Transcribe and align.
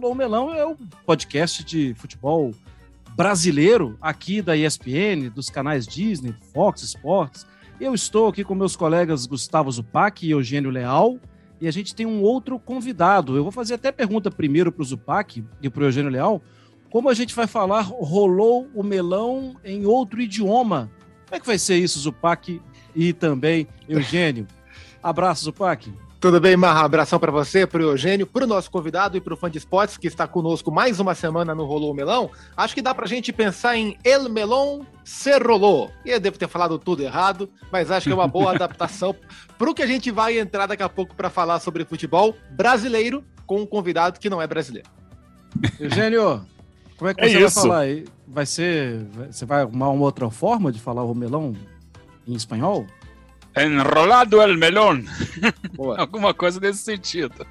Rolou 0.00 0.14
o 0.14 0.16
Melão 0.16 0.54
é 0.54 0.64
o 0.64 0.74
podcast 1.04 1.62
de 1.62 1.92
futebol 1.92 2.54
brasileiro 3.14 3.98
aqui 4.00 4.40
da 4.40 4.56
ESPN, 4.56 5.28
dos 5.28 5.50
canais 5.50 5.86
Disney, 5.86 6.34
Fox 6.54 6.82
Sports. 6.82 7.46
Eu 7.78 7.92
estou 7.92 8.26
aqui 8.26 8.42
com 8.42 8.54
meus 8.54 8.74
colegas 8.74 9.26
Gustavo 9.26 9.70
Zupac 9.70 10.26
e 10.26 10.30
Eugênio 10.30 10.70
Leal. 10.70 11.18
E 11.60 11.68
a 11.68 11.70
gente 11.70 11.94
tem 11.94 12.06
um 12.06 12.22
outro 12.22 12.58
convidado. 12.58 13.36
Eu 13.36 13.42
vou 13.42 13.52
fazer 13.52 13.74
até 13.74 13.92
pergunta 13.92 14.30
primeiro 14.30 14.72
para 14.72 14.80
o 14.80 14.86
Zupac 14.86 15.44
e 15.60 15.68
para 15.68 15.82
o 15.82 15.86
Eugênio 15.86 16.10
Leal. 16.10 16.40
Como 16.88 17.10
a 17.10 17.14
gente 17.14 17.34
vai 17.34 17.46
falar 17.46 17.82
rolou 17.82 18.70
o 18.74 18.82
melão 18.82 19.54
em 19.62 19.84
outro 19.84 20.22
idioma? 20.22 20.90
Como 21.26 21.36
é 21.36 21.40
que 21.40 21.46
vai 21.46 21.58
ser 21.58 21.76
isso, 21.76 22.00
Zupac 22.00 22.58
e 22.96 23.12
também 23.12 23.68
Eugênio? 23.86 24.46
Abraço, 25.02 25.44
Zupac. 25.44 25.92
Tudo 26.20 26.38
bem, 26.38 26.54
Marra? 26.54 26.84
Abração 26.84 27.18
para 27.18 27.32
você, 27.32 27.66
para 27.66 27.80
o 27.80 27.92
Eugênio, 27.92 28.26
para 28.26 28.44
o 28.44 28.46
nosso 28.46 28.70
convidado 28.70 29.16
e 29.16 29.22
para 29.22 29.32
o 29.32 29.36
fã 29.38 29.50
de 29.50 29.56
esportes 29.56 29.96
que 29.96 30.06
está 30.06 30.28
conosco 30.28 30.70
mais 30.70 31.00
uma 31.00 31.14
semana 31.14 31.54
no 31.54 31.64
Rolou 31.64 31.94
Melão. 31.94 32.30
Acho 32.54 32.74
que 32.74 32.82
dá 32.82 32.94
para 32.94 33.06
a 33.06 33.08
gente 33.08 33.32
pensar 33.32 33.74
em 33.74 33.96
El 34.04 34.28
Melon 34.28 34.82
se 35.02 35.38
rolou. 35.38 35.90
E 36.04 36.10
eu 36.10 36.20
devo 36.20 36.38
ter 36.38 36.46
falado 36.46 36.78
tudo 36.78 37.02
errado, 37.02 37.48
mas 37.72 37.90
acho 37.90 38.04
que 38.06 38.12
é 38.12 38.14
uma 38.14 38.28
boa 38.28 38.52
adaptação 38.54 39.16
para 39.56 39.70
o 39.70 39.74
que 39.74 39.82
a 39.82 39.86
gente 39.86 40.10
vai 40.10 40.38
entrar 40.38 40.66
daqui 40.66 40.82
a 40.82 40.90
pouco 40.90 41.14
para 41.14 41.30
falar 41.30 41.58
sobre 41.58 41.86
futebol 41.86 42.36
brasileiro 42.50 43.24
com 43.46 43.62
um 43.62 43.66
convidado 43.66 44.20
que 44.20 44.28
não 44.28 44.42
é 44.42 44.46
brasileiro. 44.46 44.90
Eugênio, 45.80 46.44
como 46.98 47.08
é 47.08 47.14
que 47.14 47.24
é 47.24 47.28
você 47.30 47.40
vai 47.40 47.50
falar 47.50 47.78
aí? 47.78 48.04
Vai 48.28 48.44
ser. 48.44 49.06
Você 49.30 49.46
vai 49.46 49.62
arrumar 49.62 49.88
uma 49.88 50.04
outra 50.04 50.28
forma 50.28 50.70
de 50.70 50.80
falar 50.80 51.02
o 51.02 51.14
melão 51.14 51.56
em 52.28 52.34
espanhol? 52.34 52.86
Enrolado 53.56 54.42
el 54.42 54.56
melón. 54.56 55.06
Alguma 55.98 56.32
coisa 56.34 56.60
nesse 56.60 56.82
sentido. 56.82 57.46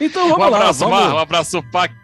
Então 0.00 0.28
vamos 0.28 0.38
um 0.38 0.54
abraço, 0.54 0.84
lá. 0.84 0.90
Vamos... 0.90 1.04
Mar, 1.04 1.14
um 1.14 1.18
abraço, 1.18 1.62
Pac. 1.70 1.94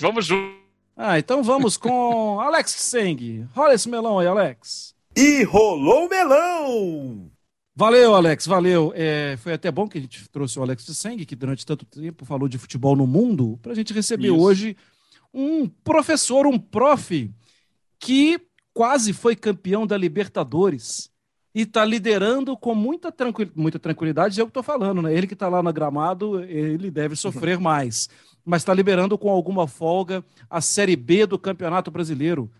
Vamos 0.00 0.26
juntos. 0.26 0.58
Ah, 0.96 1.18
então 1.18 1.42
vamos 1.44 1.76
com 1.76 2.40
Alex 2.42 2.72
Seng. 2.72 3.46
Rola 3.54 3.74
esse 3.74 3.88
melão 3.88 4.18
aí, 4.18 4.26
Alex. 4.26 4.94
E 5.16 5.44
rolou 5.44 6.06
o 6.06 6.08
melão! 6.08 7.30
Valeu, 7.74 8.14
Alex, 8.16 8.46
valeu. 8.46 8.92
É, 8.96 9.36
foi 9.36 9.52
até 9.52 9.70
bom 9.70 9.88
que 9.88 9.98
a 9.98 10.00
gente 10.00 10.28
trouxe 10.28 10.58
o 10.58 10.62
Alex 10.62 10.84
Seng, 10.84 11.24
que 11.24 11.36
durante 11.36 11.64
tanto 11.64 11.86
tempo 11.86 12.24
falou 12.24 12.48
de 12.48 12.58
futebol 12.58 12.96
no 12.96 13.06
mundo, 13.06 13.56
para 13.62 13.70
a 13.70 13.74
gente 13.74 13.94
receber 13.94 14.26
Isso. 14.26 14.36
hoje 14.36 14.76
um 15.32 15.68
professor, 15.68 16.46
um 16.46 16.58
prof, 16.58 17.30
que 18.00 18.40
quase 18.74 19.12
foi 19.12 19.36
campeão 19.36 19.86
da 19.86 19.96
Libertadores 19.96 21.10
e 21.54 21.62
está 21.62 21.84
liderando 21.84 22.56
com 22.56 22.74
muita, 22.74 23.10
tranquil... 23.10 23.50
muita 23.54 23.78
tranquilidade, 23.78 24.38
é 24.38 24.42
o 24.42 24.46
que 24.46 24.50
estou 24.50 24.62
falando, 24.62 25.02
né? 25.02 25.12
Ele 25.14 25.26
que 25.26 25.34
está 25.34 25.48
lá 25.48 25.62
no 25.62 25.72
gramado, 25.72 26.42
ele 26.44 26.90
deve 26.90 27.16
sofrer 27.16 27.58
mais, 27.58 28.08
mas 28.44 28.62
está 28.62 28.74
liberando 28.74 29.16
com 29.18 29.30
alguma 29.30 29.66
folga 29.66 30.24
a 30.48 30.60
Série 30.60 30.96
B 30.96 31.26
do 31.26 31.38
Campeonato 31.38 31.90
Brasileiro. 31.90 32.50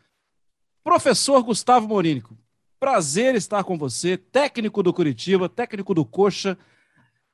Professor 0.82 1.42
Gustavo 1.42 1.86
Morínico, 1.86 2.36
prazer 2.80 3.34
estar 3.34 3.62
com 3.62 3.76
você, 3.76 4.16
técnico 4.16 4.82
do 4.82 4.92
Curitiba, 4.92 5.48
técnico 5.48 5.92
do 5.92 6.04
Coxa. 6.04 6.56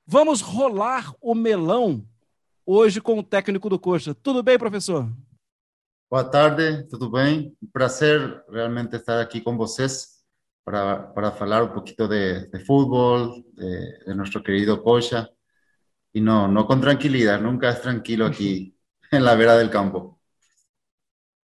Vamos 0.07 0.41
rolar 0.41 1.15
o 1.21 1.35
melão 1.35 2.05
hoje 2.67 3.01
com 3.01 3.19
o 3.19 3.23
técnico 3.23 3.69
do 3.69 3.79
Coxa. 3.79 4.15
Tudo 4.15 4.43
bem, 4.43 4.59
professor? 4.59 5.09
Boa 6.11 6.25
tarde, 6.25 6.85
tudo 6.89 7.11
bem? 7.11 7.57
Prazer 7.73 8.45
realmente 8.51 8.97
estar 8.97 9.21
aqui 9.21 9.41
com 9.41 9.57
vocês 9.57 10.14
para, 10.65 11.13
para 11.13 11.31
falar 11.33 11.63
un 11.63 11.73
poquito 11.73 12.09
de, 12.09 12.47
de 12.47 12.59
fútbol, 12.61 13.45
de, 13.53 13.99
de, 14.07 14.15
nuestro 14.15 14.43
querido 14.43 14.83
Cocha. 14.83 15.29
Y 16.13 16.21
no, 16.21 16.49
no 16.49 16.67
con 16.67 16.81
tranquilidad, 16.81 17.41
nunca 17.41 17.71
es 17.71 17.83
tranquilo 17.83 18.27
aqui 18.27 18.77
na 19.13 19.35
beira 19.35 19.57
del 19.57 19.71
campo. 19.71 20.19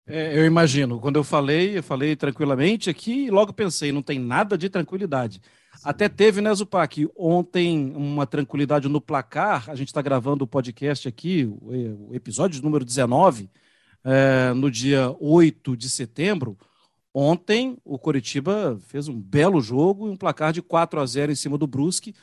É, 0.08 0.38
eu 0.38 0.46
imagino. 0.46 1.00
Quando 1.00 1.18
eu 1.18 1.24
falei, 1.24 1.78
eu 1.78 1.84
falei 1.84 2.16
tranquilamente 2.16 2.90
aqui 2.90 3.25
e 3.25 3.29
logo 3.29 3.53
pensei, 3.53 3.91
não 3.91 4.02
tem 4.02 4.19
nada 4.19 4.58
de 4.58 4.68
tranquilidade. 4.68 5.40
Até 5.84 6.09
teve, 6.09 6.41
né, 6.41 6.53
Zupac, 6.53 7.08
ontem 7.16 7.94
uma 7.96 8.25
tranquilidade 8.25 8.90
no 8.90 9.00
placar. 9.00 9.69
A 9.69 9.75
gente 9.75 9.90
está 9.90 10.02
gravando 10.02 10.44
o 10.44 10.47
podcast 10.47 11.08
aqui, 11.08 11.46
o, 11.46 12.13
episódio 12.13 12.62
número 12.62 12.84
19, 12.84 13.50
é, 14.03 14.52
no 14.53 14.72
dia 14.72 15.16
8 15.19 15.78
de 15.78 15.90
setembro. 15.90 16.58
Ontem, 17.14 17.78
o 17.84 17.97
Coritiba 17.97 18.80
fez 18.88 19.08
um 19.08 19.20
belo 19.20 19.62
jogo 19.62 20.08
e 20.08 20.12
um 20.12 20.18
placar 20.18 20.53
de 20.53 20.62
4 20.62 21.00
a 21.00 21.06
0 21.06 21.31
em 21.31 21.36
cima 21.36 21.58
do 21.58 21.68
Brusque. 21.68 22.14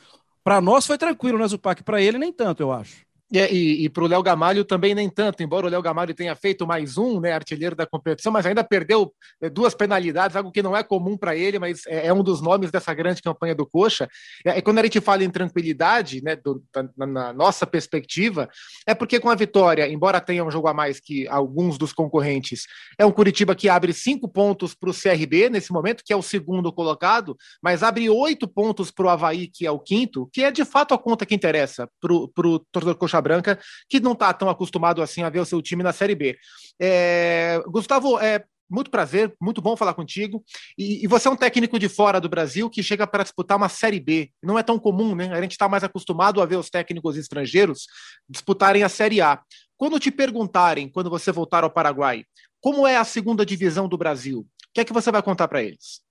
Para 0.44 0.60
nós 0.60 0.86
foi 0.86 0.96
tranquilo, 0.96 1.38
né, 1.38 1.48
Zupac? 1.48 1.82
Para 1.82 2.00
ele, 2.00 2.18
nem 2.18 2.32
tanto, 2.32 2.62
eu 2.62 2.70
acho. 2.72 3.04
É, 3.34 3.52
e, 3.52 3.84
e 3.84 3.88
para 3.88 4.04
o 4.04 4.06
Léo 4.06 4.22
Gamalho 4.22 4.64
também 4.64 4.94
nem 4.94 5.10
tanto, 5.10 5.42
embora 5.42 5.66
o 5.66 5.68
Léo 5.68 5.82
Gamalho 5.82 6.14
tenha 6.14 6.34
feito 6.36 6.64
mais 6.64 6.96
um, 6.96 7.18
né, 7.18 7.32
artilheiro 7.32 7.74
da 7.74 7.84
competição, 7.84 8.30
mas 8.30 8.46
ainda 8.46 8.62
perdeu 8.62 9.12
é, 9.40 9.50
duas 9.50 9.74
penalidades, 9.74 10.36
algo 10.36 10.52
que 10.52 10.62
não 10.62 10.76
é 10.76 10.84
comum 10.84 11.16
para 11.16 11.34
ele, 11.34 11.58
mas 11.58 11.84
é, 11.88 12.06
é, 12.06 12.12
um 12.12 12.22
dos 12.22 12.40
nomes 12.40 12.70
dessa 12.70 12.94
grande 12.94 13.20
campanha 13.20 13.52
do 13.52 13.66
Coxa. 13.66 14.08
É, 14.44 14.60
quando 14.60 14.78
a 14.78 14.82
gente 14.84 15.00
fala 15.00 15.24
em 15.24 15.30
tranquilidade, 15.30 16.22
né, 16.22 16.36
do, 16.36 16.62
na, 16.96 17.06
na, 17.06 17.32
nossa 17.32 17.66
perspectiva, 17.66 18.48
é 18.86 18.94
porque 18.94 19.18
com 19.18 19.28
a 19.28 19.34
vitória, 19.34 19.88
embora 19.88 20.20
tenha 20.20 20.44
um 20.44 20.50
jogo 20.50 20.68
a 20.68 20.74
mais 20.74 21.00
que 21.00 21.26
alguns 21.26 21.76
dos 21.76 21.92
concorrentes, 21.92 22.64
é 22.96 23.04
um 23.04 23.10
Curitiba 23.10 23.56
que 23.56 23.68
abre 23.68 23.92
cinco 23.92 24.28
pontos 24.28 24.72
para 24.72 24.90
o 24.90 24.94
CRB 24.94 25.50
nesse 25.50 25.72
momento, 25.72 26.04
que 26.06 26.12
é 26.12 26.16
o 26.16 26.22
segundo 26.22 26.72
colocado, 26.72 27.36
mas 27.60 27.82
abre 27.82 28.08
oito 28.08 28.46
pontos 28.46 28.92
para 28.92 29.06
o 29.06 29.08
Havaí, 29.08 29.48
que 29.48 29.66
é 29.66 29.70
o 29.70 29.80
quinto, 29.80 30.28
que 30.32 30.44
é 30.44 30.52
de 30.52 30.64
fato 30.64 30.94
a 30.94 30.98
conta 30.98 31.26
que 31.26 31.34
interessa 31.34 31.88
para 32.00 32.12
o 32.12 32.58
torcedor 32.70 32.94
Coxa 32.94 33.15
Branca, 33.20 33.58
que 33.88 34.00
não 34.00 34.12
está 34.12 34.32
tão 34.32 34.48
acostumado 34.48 35.02
assim 35.02 35.22
a 35.22 35.30
ver 35.30 35.40
o 35.40 35.44
seu 35.44 35.60
time 35.62 35.82
na 35.82 35.92
Série 35.92 36.14
B. 36.14 36.36
É, 36.80 37.62
Gustavo, 37.66 38.18
é, 38.18 38.44
muito 38.68 38.90
prazer, 38.90 39.34
muito 39.40 39.62
bom 39.62 39.76
falar 39.76 39.94
contigo. 39.94 40.44
E, 40.76 41.04
e, 41.04 41.06
você 41.06 41.28
é 41.28 41.30
um 41.30 41.36
técnico 41.36 41.78
de 41.78 41.88
fora 41.88 42.20
do 42.20 42.28
Brasil 42.28 42.68
que 42.68 42.82
chega 42.82 43.06
para 43.06 43.22
disputar 43.22 43.56
uma 43.56 43.68
Série 43.68 44.00
B. 44.00 44.30
Não 44.42 44.58
é 44.58 44.62
tão 44.62 44.78
comum, 44.78 45.14
né? 45.14 45.32
A 45.32 45.40
gente 45.40 45.52
está 45.52 45.68
mais 45.68 45.84
acostumado 45.84 46.42
a 46.42 46.46
ver 46.46 46.56
os 46.56 46.68
técnicos 46.68 47.16
estrangeiros 47.16 47.86
disputarem 48.28 48.82
a 48.82 48.88
Série 48.88 49.20
A. 49.20 49.40
Quando 49.76 50.00
te 50.00 50.10
perguntarem, 50.10 50.88
quando 50.88 51.10
você 51.10 51.30
voltar 51.30 51.62
ao 51.64 51.70
Paraguai, 51.70 52.24
como 52.60 52.86
é 52.86 52.96
a 52.96 53.04
segunda 53.04 53.46
divisão 53.46 53.88
do 53.88 53.96
Brasil, 53.96 54.40
o 54.40 54.46
que 54.74 54.80
é 54.80 54.84
que 54.84 54.92
você 54.92 55.10
vai 55.12 55.22
contar 55.22 55.48
para 55.48 55.62
eles? 55.62 56.04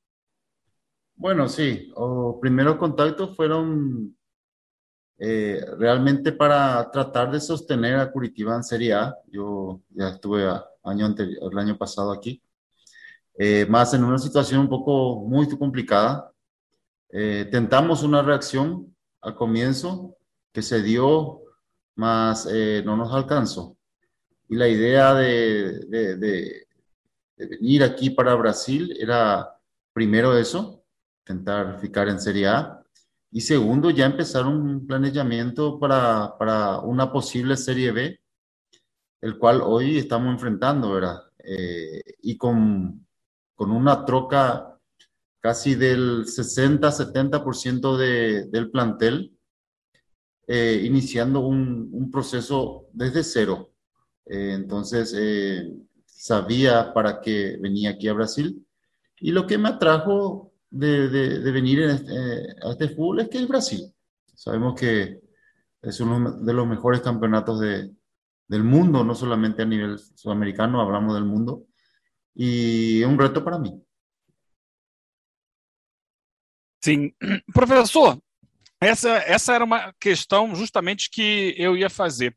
Bueno, 1.18 1.48
sí, 1.48 1.92
os 1.96 2.40
primeiros 2.40 2.78
contatos 2.78 3.36
foram 3.36 4.12
Eh, 5.18 5.66
realmente 5.78 6.34
para 6.34 6.92
tratar 6.92 7.32
de 7.32 7.40
sostener 7.40 7.96
a 7.96 8.12
Curitiba 8.12 8.56
en 8.56 8.64
Serie 8.64 8.94
A, 8.94 9.16
yo 9.28 9.82
ya 9.90 10.10
estuve 10.10 10.46
año 10.84 11.06
anterior, 11.06 11.52
el 11.52 11.58
año 11.58 11.78
pasado 11.78 12.12
aquí, 12.12 12.42
eh, 13.38 13.66
más 13.70 13.94
en 13.94 14.04
una 14.04 14.18
situación 14.18 14.62
un 14.62 14.70
poco 14.70 15.22
muy 15.26 15.48
complicada. 15.58 16.32
Eh, 17.10 17.48
tentamos 17.50 18.04
una 18.04 18.22
reacción 18.22 18.94
al 19.22 19.36
comienzo 19.36 20.18
que 20.52 20.62
se 20.62 20.82
dio, 20.82 21.42
más 21.96 22.46
no 22.84 22.98
nos 22.98 23.14
alcanzó. 23.14 23.78
Y 24.50 24.56
la 24.56 24.68
idea 24.68 25.14
de, 25.14 25.86
de, 25.88 26.18
de, 26.18 26.68
de 27.38 27.48
venir 27.48 27.84
aquí 27.84 28.10
para 28.10 28.36
Brasil 28.36 28.96
era 29.00 29.58
primero 29.94 30.38
eso, 30.38 30.84
intentar 31.22 31.80
ficar 31.80 32.10
en 32.10 32.20
Serie 32.20 32.48
A, 32.48 32.85
y 33.36 33.42
segundo, 33.42 33.90
ya 33.90 34.06
empezar 34.06 34.48
un 34.48 34.88
planeamiento 34.88 35.78
para, 35.78 36.38
para 36.38 36.80
una 36.80 37.12
posible 37.12 37.58
Serie 37.58 37.92
B, 37.92 38.22
el 39.20 39.38
cual 39.38 39.60
hoy 39.62 39.98
estamos 39.98 40.32
enfrentando, 40.34 40.94
¿verdad? 40.94 41.20
Eh, 41.40 42.02
y 42.22 42.38
con, 42.38 43.06
con 43.54 43.72
una 43.72 44.06
troca 44.06 44.80
casi 45.42 45.76
del 45.76 46.24
60-70% 46.24 47.98
de, 47.98 48.46
del 48.46 48.72
plantel, 48.72 49.38
eh, 50.48 50.82
iniciando 50.86 51.42
un, 51.42 51.90
un, 51.92 52.10
proceso 52.10 52.88
desde 52.94 53.22
cero. 53.22 53.74
Eh, 54.28 54.54
entonces, 54.54 55.14
sabía 56.06 56.94
para 56.94 57.20
qué 57.20 57.58
venía 57.60 57.90
aquí 57.90 58.08
a 58.08 58.14
Brasil. 58.14 58.66
Y 59.20 59.32
lo 59.32 59.46
que 59.46 59.58
me 59.58 59.68
atrajo 59.68 60.54
de, 60.70 61.10
de, 61.10 61.40
de 61.40 61.52
venir 61.52 61.80
eh, 61.82 62.56
a 62.64 62.72
este 62.72 62.90
fútbol 62.90 63.22
es 63.22 63.30
que 63.30 63.38
es 63.40 63.48
Brasil. 63.48 63.94
Sabemos 64.34 64.80
que 64.80 65.22
es 65.82 66.00
uno 66.00 66.40
de 66.40 66.54
los 66.54 66.68
mejores 66.68 67.02
campeonatos 67.02 67.60
de, 67.60 67.92
del 68.48 68.64
mundo, 68.64 69.04
no 69.04 69.16
solamente 69.16 69.62
a 69.62 69.66
nivel 69.66 69.98
sudamericano, 69.98 70.82
hablamos 70.82 71.14
del 71.14 71.26
mundo, 71.26 71.68
e 72.36 73.02
é 73.04 73.08
um 73.08 73.18
reto 73.18 73.44
para 73.44 73.60
mim. 73.60 73.82
Sim. 76.84 77.14
Professor, 77.54 78.20
essa, 78.80 79.18
essa 79.18 79.54
era 79.54 79.64
uma 79.64 79.94
questão 80.00 80.56
justamente 80.56 81.10
que 81.10 81.56
eu 81.58 81.76
ia 81.76 81.90
fazer. 81.90 82.36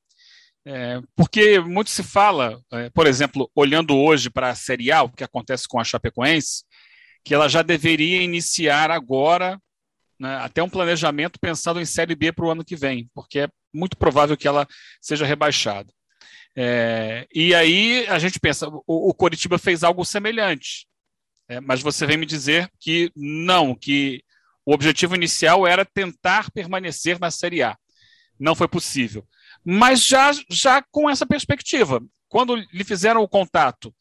É, 0.65 1.01
porque 1.17 1.61
muito 1.61 1.89
se 1.89 2.03
fala, 2.03 2.61
é, 2.73 2.91
por 2.91 3.07
exemplo, 3.07 3.51
olhando 3.55 3.97
hoje 3.97 4.29
para 4.29 4.51
a 4.51 4.55
Série 4.55 4.93
A, 4.93 5.03
o 5.03 5.11
que 5.11 5.25
acontece 5.25 5.67
com 5.67 5.81
a 5.81 5.85
Chapecoense, 5.85 6.65
que 7.25 7.35
ela 7.35 7.49
já 7.49 7.63
deveria 7.63 8.23
iniciar 8.23 8.91
agora 8.91 9.61
né, 10.19 10.37
até 10.37 10.63
um 10.63 10.69
planejamento 10.69 11.39
pensando 11.39 11.81
em 11.81 11.85
Série 11.85 12.15
B 12.15 12.33
para 12.33 12.45
o 12.45 12.51
ano 12.51 12.65
que 12.65 12.77
vem, 12.77 13.09
porque 13.15 13.41
é 13.41 13.49
muito 13.73 13.97
provável 13.97 14.37
que 14.37 14.49
ela 14.49 14.67
seja 15.01 15.27
rebaixada. 15.27 15.93
É, 16.57 17.27
e 17.33 17.55
aí 17.55 18.07
a 18.09 18.19
gente 18.19 18.41
pensa, 18.41 18.69
o, 18.69 19.11
o 19.11 19.15
Coritiba 19.15 19.59
fez 19.59 19.85
algo 19.85 20.05
semelhante, 20.05 20.89
é, 21.49 21.61
mas 21.61 21.81
você 21.81 22.05
vem 22.05 22.17
me 22.17 22.27
dizer 22.27 22.69
que 22.81 23.13
não, 23.15 23.75
que 23.75 24.23
o 24.67 24.73
objetivo 24.75 25.15
inicial 25.15 25.67
era 25.67 25.85
tentar 25.85 26.51
permanecer 26.51 27.19
na 27.19 27.31
Série 27.31 27.63
A. 27.63 27.77
Não 28.39 28.55
foi 28.55 28.69
possível. 28.69 29.27
Mas 29.65 30.05
já, 30.05 30.31
já 30.51 30.83
com 30.91 31.09
essa 31.09 31.27
perspectiva, 31.27 32.03
quando 32.29 32.57
lhe 32.57 32.85
fizeram 32.85 33.23
o 33.23 33.29
contato, 33.29 33.95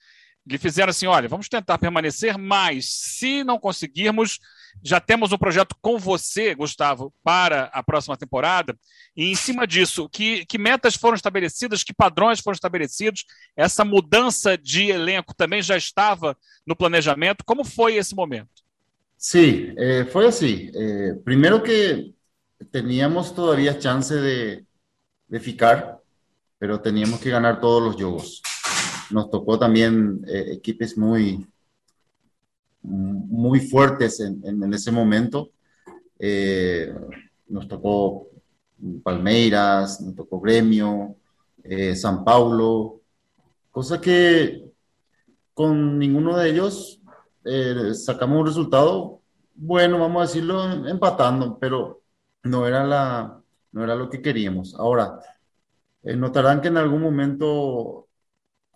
lhe 0.47 0.57
fizeram 0.57 0.89
assim: 0.89 1.07
olha, 1.07 1.27
vamos 1.27 1.49
tentar 1.49 1.77
permanecer, 1.77 2.37
mas 2.37 2.85
se 2.89 3.43
não 3.43 3.59
conseguirmos, 3.59 4.39
já 4.83 4.99
temos 4.99 5.31
um 5.31 5.37
projeto 5.37 5.75
com 5.81 5.97
você, 5.97 6.55
Gustavo, 6.55 7.13
para 7.23 7.65
a 7.73 7.83
próxima 7.83 8.15
temporada. 8.15 8.77
E 9.15 9.31
em 9.31 9.35
cima 9.35 9.65
disso, 9.65 10.07
que, 10.09 10.45
que 10.45 10.57
metas 10.57 10.95
foram 10.95 11.15
estabelecidas, 11.15 11.83
que 11.83 11.93
padrões 11.93 12.39
foram 12.39 12.53
estabelecidos? 12.55 13.25
Essa 13.55 13.83
mudança 13.83 14.57
de 14.57 14.89
elenco 14.89 15.33
também 15.35 15.61
já 15.61 15.75
estava 15.75 16.37
no 16.65 16.75
planejamento? 16.75 17.43
Como 17.43 17.63
foi 17.63 17.95
esse 17.95 18.15
momento? 18.15 18.63
Sim, 19.17 19.73
eh, 19.77 20.05
foi 20.05 20.27
assim. 20.27 20.71
Eh, 20.73 21.15
primeiro 21.25 21.61
que 21.61 22.13
teníamos 22.71 23.31
todavía 23.31 23.79
chance 23.79 24.13
de, 24.13 24.63
de 25.27 25.39
ficar, 25.39 25.97
pero 26.59 26.77
teníamos 26.77 27.19
que 27.19 27.29
ganar 27.29 27.59
todos 27.59 27.83
los 27.83 27.99
jogos. 27.99 28.41
Nos 29.11 29.29
tocó 29.29 29.57
también 29.57 30.21
eh, 30.27 30.53
equipos 30.53 30.97
muy, 30.97 31.45
muy 32.81 33.59
fuertes 33.59 34.19
en, 34.19 34.41
en, 34.45 34.73
ese 34.73 34.91
momento. 34.91 35.51
Eh, 36.19 36.93
nos 37.47 37.67
tocó 37.67 38.27
Palmeiras, 39.03 40.01
nos 40.01 40.15
tocó 40.15 40.39
Gremio, 40.39 41.15
eh, 41.63 41.95
San 41.95 42.23
Paulo, 42.23 43.01
cosa 43.71 43.99
que 43.99 44.63
con 45.53 45.97
ninguno 45.97 46.37
de 46.37 46.49
ellos 46.49 47.01
sacamos 47.93 48.41
un 48.41 48.45
resultado 48.45 49.17
bueno, 49.59 49.99
vamos 49.99 50.21
a 50.21 50.25
decirlo, 50.27 50.87
empatando, 50.87 51.57
pero 51.59 52.03
no 52.43 52.67
era, 52.67 52.85
la, 52.85 53.41
no 53.71 53.83
era 53.83 53.95
lo 53.95 54.09
que 54.09 54.21
queríamos. 54.21 54.75
Ahora, 54.75 55.19
notarán 56.03 56.61
que 56.61 56.67
en 56.67 56.77
algún 56.77 57.01
momento 57.01 58.06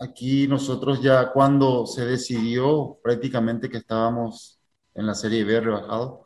aquí 0.01 0.47
nosotros 0.47 1.01
ya 1.01 1.31
cuando 1.31 1.85
se 1.85 2.05
decidió 2.05 2.97
prácticamente 3.03 3.69
que 3.69 3.77
estábamos 3.77 4.59
en 4.95 5.05
la 5.05 5.13
Serie 5.13 5.43
B 5.43 5.61
rebajado, 5.61 6.25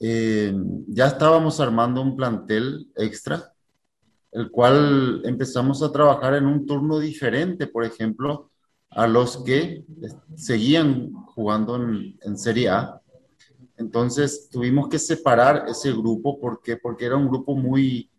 eh, 0.00 0.52
ya 0.88 1.06
estábamos 1.06 1.60
armando 1.60 2.02
un 2.02 2.16
plantel 2.16 2.90
extra, 2.96 3.52
el 4.32 4.50
cual 4.50 5.22
empezamos 5.24 5.82
a 5.82 5.92
trabajar 5.92 6.34
en 6.34 6.46
un 6.46 6.66
turno 6.66 6.98
diferente, 6.98 7.68
por 7.68 7.84
ejemplo, 7.84 8.50
a 8.90 9.06
los 9.06 9.44
que 9.44 9.84
seguían 10.34 11.12
jugando 11.12 11.76
en, 11.76 12.18
en 12.20 12.36
Serie 12.36 12.68
A. 12.68 13.00
Entonces 13.76 14.48
tuvimos 14.50 14.88
que 14.88 14.98
separar 14.98 15.66
ese 15.68 15.92
grupo 15.92 16.40
porque, 16.40 16.76
porque 16.76 17.06
era 17.06 17.16
un 17.16 17.28
grupo 17.28 17.54
muy, 17.54 18.10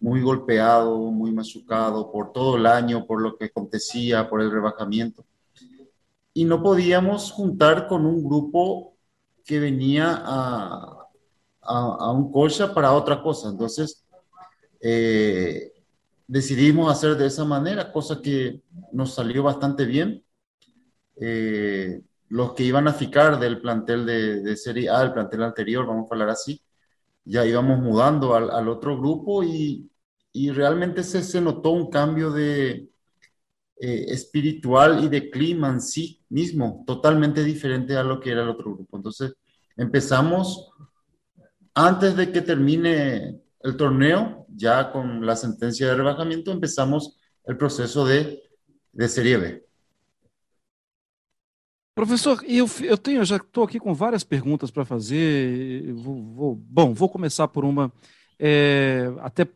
muy 0.00 0.22
golpeado, 0.22 0.96
muy 0.98 1.30
machucado 1.30 2.10
por 2.10 2.32
todo 2.32 2.56
el 2.56 2.66
año, 2.66 3.06
por 3.06 3.20
lo 3.20 3.36
que 3.36 3.46
acontecía, 3.46 4.28
por 4.28 4.40
el 4.40 4.50
rebajamiento. 4.50 5.24
Y 6.32 6.44
no 6.44 6.62
podíamos 6.62 7.30
juntar 7.30 7.86
con 7.86 8.06
un 8.06 8.24
grupo 8.24 8.94
que 9.44 9.60
venía 9.60 10.22
a, 10.24 11.06
a, 11.60 12.12
un 12.12 12.32
cocha 12.32 12.72
para 12.72 12.92
otra 12.92 13.22
cosa. 13.22 13.50
Entonces, 13.50 14.04
eh, 14.80 15.72
decidimos 16.26 16.90
hacer 16.90 17.16
de 17.16 17.26
esa 17.26 17.44
manera, 17.44 17.92
cosa 17.92 18.22
que 18.22 18.62
nos 18.92 19.14
salió 19.14 19.42
bastante 19.42 19.84
bien. 19.84 20.24
Eh, 21.20 22.00
los 22.28 22.54
que 22.54 22.62
iban 22.62 22.88
a 22.88 22.94
ficar 22.94 23.38
del 23.38 23.60
plantel 23.60 24.06
de, 24.06 24.40
de, 24.40 24.56
Serie 24.56 24.88
A, 24.88 25.02
el 25.02 25.12
plantel 25.12 25.42
anterior, 25.42 25.84
vamos 25.84 26.10
a 26.10 26.14
hablar 26.14 26.30
así, 26.30 26.62
ya 27.24 27.46
íbamos 27.46 27.78
mudando 27.80 28.34
al, 28.34 28.50
al 28.50 28.68
otro 28.68 28.98
grupo 28.98 29.42
y, 29.44 29.90
y 30.32 30.50
realmente 30.50 31.02
se, 31.02 31.22
se, 31.22 31.40
notó 31.40 31.70
un 31.70 31.90
cambio 31.90 32.30
de 32.30 32.90
eh, 33.76 34.04
espiritual 34.08 35.04
y 35.04 35.08
de 35.08 35.30
clima 35.30 35.70
en 35.70 35.80
sí 35.80 36.24
mismo, 36.28 36.84
totalmente 36.86 37.44
diferente 37.44 37.96
a 37.96 38.02
lo 38.02 38.20
que 38.20 38.30
era 38.30 38.42
el 38.42 38.48
otro 38.50 38.74
grupo. 38.74 38.96
Entonces 38.96 39.34
empezamos 39.76 40.70
antes 41.74 42.16
de 42.16 42.32
que 42.32 42.42
termine 42.42 43.40
el 43.62 43.76
torneo, 43.76 44.46
ya 44.48 44.92
con 44.92 45.24
la 45.24 45.36
sentencia 45.36 45.86
de 45.88 45.94
rebajamiento, 45.94 46.50
empezamos 46.50 47.18
el 47.44 47.56
proceso 47.56 48.04
de, 48.04 48.42
de 48.92 49.08
Serie 49.08 49.36
B. 49.36 49.69
Professor, 51.94 52.42
eu, 52.46 52.68
eu 52.82 52.96
tenho, 52.96 53.24
já 53.24 53.36
estou 53.36 53.64
aqui 53.64 53.78
com 53.78 53.92
várias 53.92 54.24
perguntas 54.24 54.70
para 54.70 54.84
fazer. 54.84 55.92
Vou, 55.94 56.22
vou, 56.22 56.54
bom, 56.54 56.94
vou 56.94 57.08
começar 57.08 57.48
por 57.48 57.64
uma, 57.64 57.92
é, 58.38 59.12
até 59.20 59.46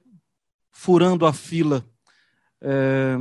furando 0.73 1.25
a 1.27 1.33
fila. 1.33 1.85
É, 2.61 3.17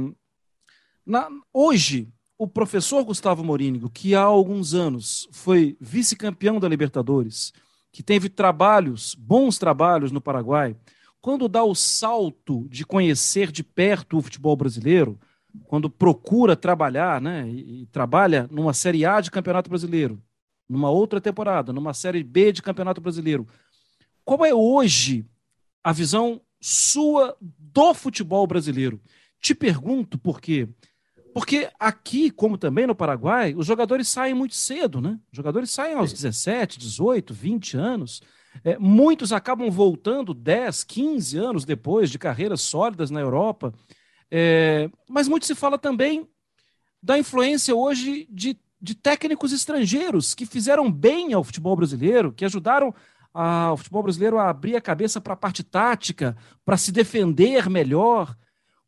na, 1.06 1.30
hoje, 1.54 2.12
o 2.38 2.48
professor 2.48 3.04
Gustavo 3.04 3.44
Morínigo, 3.44 3.90
que 3.90 4.16
há 4.16 4.22
alguns 4.22 4.74
anos 4.74 5.28
foi 5.32 5.78
vice-campeão 5.80 6.60
da 6.60 6.68
Libertadores, 6.68 7.54
que 7.92 8.02
teve 8.02 8.28
trabalhos, 8.28 9.16
bons 9.16 9.58
trabalhos 9.58 10.12
no 10.12 10.20
Paraguai, 10.20 10.76
quando 11.22 11.48
dá 11.48 11.64
o 11.64 11.76
salto 11.76 12.68
de 12.68 12.86
conhecer 12.86 13.52
de 13.52 13.64
perto 13.64 14.18
o 14.18 14.22
futebol 14.22 14.58
brasileiro, 14.58 15.18
quando 15.66 15.90
procura 15.90 16.56
trabalhar, 16.56 17.22
né, 17.22 17.48
e, 17.50 17.86
trabalha 17.92 18.48
numa 18.52 18.74
Série 18.74 19.06
A 19.06 19.22
de 19.22 19.32
Campeonato 19.32 19.70
Brasileiro, 19.70 20.22
numa 20.68 20.90
outra 20.90 21.22
temporada, 21.22 21.72
numa 21.72 21.94
Série 21.94 22.24
B 22.24 22.52
de 22.52 22.62
Campeonato 22.62 23.02
Brasileiro, 23.02 23.48
qual 24.26 24.46
é 24.46 24.54
hoje 24.54 25.26
a 25.84 25.92
visão 25.92 26.42
sua 26.60 27.36
do 27.40 27.94
futebol 27.94 28.48
brasileiro? 28.48 29.02
Te 29.40 29.54
pergunto 29.54 30.18
por 30.18 30.40
quê? 30.40 30.68
Porque 31.34 31.70
aqui, 31.80 32.30
como 32.30 32.58
também 32.58 32.86
no 32.88 32.96
Paraguai, 32.96 33.54
os 33.56 33.66
jogadores 33.66 34.08
saem 34.08 34.34
muito 34.34 34.56
cedo, 34.56 35.02
né? 35.02 35.20
Os 35.32 35.36
jogadores 35.36 35.72
saem 35.72 35.96
aos 35.96 36.14
17, 36.14 36.78
18, 36.78 37.34
20 37.34 37.76
anos. 37.76 38.22
É, 38.64 38.78
muitos 38.78 39.34
acabam 39.34 39.70
voltando 39.72 40.34
10, 40.34 40.84
15 40.84 41.38
anos 41.38 41.66
depois 41.66 42.12
de 42.12 42.20
carreiras 42.20 42.62
sólidas 42.62 43.10
na 43.10 43.20
Europa. 43.20 43.74
É, 44.36 44.90
mas 45.08 45.28
muito 45.28 45.46
se 45.46 45.54
fala 45.54 45.78
também 45.78 46.28
da 47.00 47.20
influência 47.20 47.76
hoje 47.76 48.28
de, 48.32 48.58
de 48.82 48.96
técnicos 48.96 49.54
estrangeiros 49.54 50.34
que 50.34 50.44
fizeram 50.44 50.92
bem 50.92 51.34
ao 51.34 51.44
futebol 51.44 51.76
brasileiro, 51.76 52.34
que 52.34 52.44
ajudaram 52.44 52.96
a, 53.32 53.72
o 53.74 53.78
futebol 53.78 54.02
brasileiro 54.02 54.40
a 54.40 54.50
abrir 54.50 54.76
a 54.76 54.82
cabeça 54.82 55.22
para 55.22 55.34
a 55.34 55.38
parte 55.38 55.64
tática, 55.64 56.36
para 56.66 56.78
se 56.78 56.92
defender 56.92 57.70
melhor. 57.70 58.36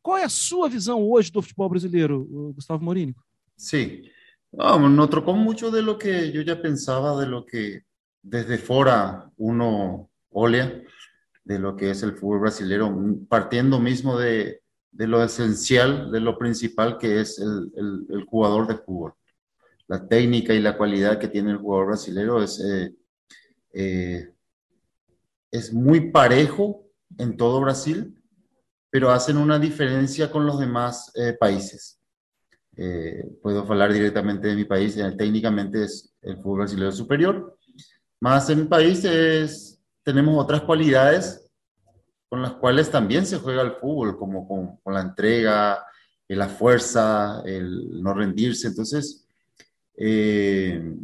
Qual 0.02 0.18
é 0.18 0.24
a 0.24 0.30
sua 0.30 0.68
visão 0.68 1.08
hoje 1.08 1.32
do 1.32 1.44
futebol 1.44 1.70
brasileiro, 1.70 2.52
Gustavo 2.56 2.84
Morini? 2.84 3.16
Sim, 3.56 4.02
no, 4.52 4.90
no 4.90 5.08
trocó 5.08 5.34
mucho 5.34 5.70
de 5.70 5.84
lo 5.84 5.96
que 6.00 6.32
yo 6.32 6.42
ya 6.42 6.60
pensaba, 6.60 7.20
de 7.20 7.28
lo 7.28 7.46
que 7.46 7.84
desde 8.24 8.58
fora 8.58 9.30
uno 9.38 10.10
olha, 10.32 10.84
de 11.44 11.60
lo 11.60 11.76
que 11.76 11.92
es 11.92 12.02
el 12.02 12.14
fútbol 12.14 12.40
brasileño, 12.40 13.28
partiendo 13.30 13.80
mismo 13.80 14.18
de, 14.18 14.64
de 14.96 15.08
lo 15.08 15.22
esencial, 15.22 16.10
de 16.10 16.22
lo 16.22 16.38
principal 16.38 16.98
que 16.98 17.20
es 17.20 17.38
el, 17.40 18.06
el, 18.10 18.24
jugador 18.24 18.66
de 18.66 18.78
fútbol. 18.78 19.14
La 19.88 20.08
técnica 20.08 20.54
y 20.54 20.62
la 20.62 20.78
cualidad 20.78 21.20
que 21.20 21.28
tiene 21.28 21.52
el 21.52 21.58
jugador 21.58 21.88
brasileño 21.88 22.42
es, 22.42 22.62
eh, 22.62 22.96
eh, 23.74 24.30
es 25.52 25.74
muy 25.74 26.12
parejo 26.12 26.86
en 27.18 27.36
todo 27.36 27.60
Brasil, 27.60 28.16
pero 28.90 29.12
hacen 29.12 29.36
una 29.36 29.60
diferencia 29.60 30.32
con 30.32 30.46
los 30.46 30.60
demás 30.60 31.12
eh, 31.16 31.34
países. 31.38 32.00
Puedo 33.42 33.62
hablar 33.62 33.94
directamente 33.94 34.50
de 34.50 34.56
mi 34.56 34.66
país, 34.66 34.98
técnicamente 35.18 35.84
es 35.86 36.14
el 36.22 36.36
fútbol 36.38 36.60
brasileño 36.60 36.92
superior, 36.92 37.58
más 38.20 38.50
en 38.50 38.60
mi 38.60 38.66
país 38.66 39.06
es, 39.06 39.80
tenemos 40.04 40.44
otras 40.44 40.62
cualidades 40.62 41.45
con 42.30 42.42
las 42.42 42.54
cuales 42.54 42.90
también 42.90 43.26
se 43.26 43.38
juega 43.38 43.62
el 43.62 43.74
fútbol, 43.74 44.18
como 44.18 44.48
con, 44.48 44.78
con 44.78 44.94
la 44.94 45.02
entrega, 45.02 45.86
eh, 46.28 46.36
la 46.36 46.48
fuerza, 46.48 47.42
el 47.46 48.02
no 48.02 48.14
rendirse. 48.14 48.68
Entonces, 48.68 49.28
eh, 49.96 50.96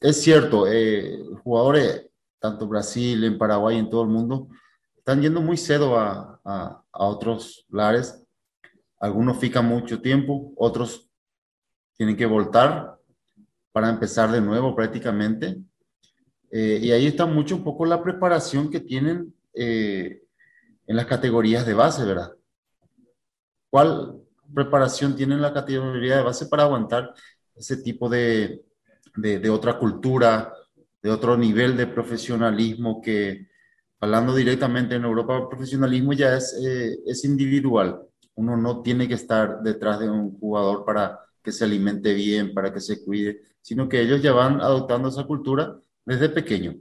es 0.00 0.20
cierto, 0.20 0.66
eh, 0.66 1.18
jugadores, 1.42 2.06
tanto 2.38 2.66
Brasil, 2.66 3.24
en 3.24 3.38
Paraguay, 3.38 3.78
en 3.78 3.90
todo 3.90 4.02
el 4.02 4.08
mundo, 4.08 4.48
están 4.96 5.22
yendo 5.22 5.40
muy 5.40 5.56
cedo 5.56 5.98
a, 5.98 6.40
a, 6.44 6.82
a 6.92 7.04
otros 7.04 7.66
lares. 7.70 8.22
Algunos 8.98 9.38
fican 9.38 9.66
mucho 9.66 10.00
tiempo, 10.00 10.52
otros 10.56 11.08
tienen 11.96 12.16
que 12.16 12.26
voltar 12.26 12.98
para 13.72 13.90
empezar 13.90 14.30
de 14.30 14.40
nuevo 14.40 14.74
prácticamente. 14.74 15.58
Eh, 16.50 16.78
y 16.82 16.92
ahí 16.92 17.06
está 17.06 17.26
mucho 17.26 17.56
un 17.56 17.64
poco 17.64 17.84
la 17.84 18.02
preparación 18.02 18.70
que 18.70 18.80
tienen 18.80 19.34
eh, 19.52 20.22
en 20.86 20.96
las 20.96 21.06
categorías 21.06 21.66
de 21.66 21.74
base, 21.74 22.04
¿verdad? 22.04 22.32
¿Cuál, 23.70 24.22
preparación 24.54 25.16
tienen 25.16 25.42
la 25.42 25.52
categoría 25.52 26.18
de 26.18 26.22
base 26.22 26.46
para 26.46 26.64
aguantar 26.64 27.14
ese 27.54 27.78
tipo 27.78 28.08
de, 28.08 28.64
de, 29.16 29.50
otra 29.50 29.78
cultura, 29.78 30.52
de 31.02 31.10
otro 31.10 31.36
nivel 31.36 31.76
de 31.76 31.86
profesionalismo 31.86 33.00
que, 33.00 33.48
hablando 34.00 34.34
directamente 34.34 34.94
en 34.94 35.04
Europa, 35.04 35.48
profesionalismo 35.48 36.12
ya 36.12 36.36
es, 36.36 36.56
eh, 36.64 36.98
es 37.06 37.24
individual. 37.24 38.02
Uno 38.34 38.56
no 38.56 38.82
tiene 38.82 39.08
que 39.08 39.14
estar 39.14 39.62
detrás 39.62 40.00
de 40.00 40.10
un 40.10 40.38
jugador 40.38 40.84
para 40.84 41.18
que 41.42 41.52
se 41.52 41.64
alimente 41.64 42.12
bien, 42.12 42.52
para 42.52 42.72
que 42.72 42.80
se 42.80 43.04
cuide, 43.04 43.40
sino 43.62 43.88
que 43.88 44.00
ellos 44.00 44.22
ya 44.22 44.32
van 44.32 44.60
adoptando 44.60 45.08
esa 45.08 45.24
cultura 45.24 45.78
desde 46.04 46.28
pequeño. 46.28 46.76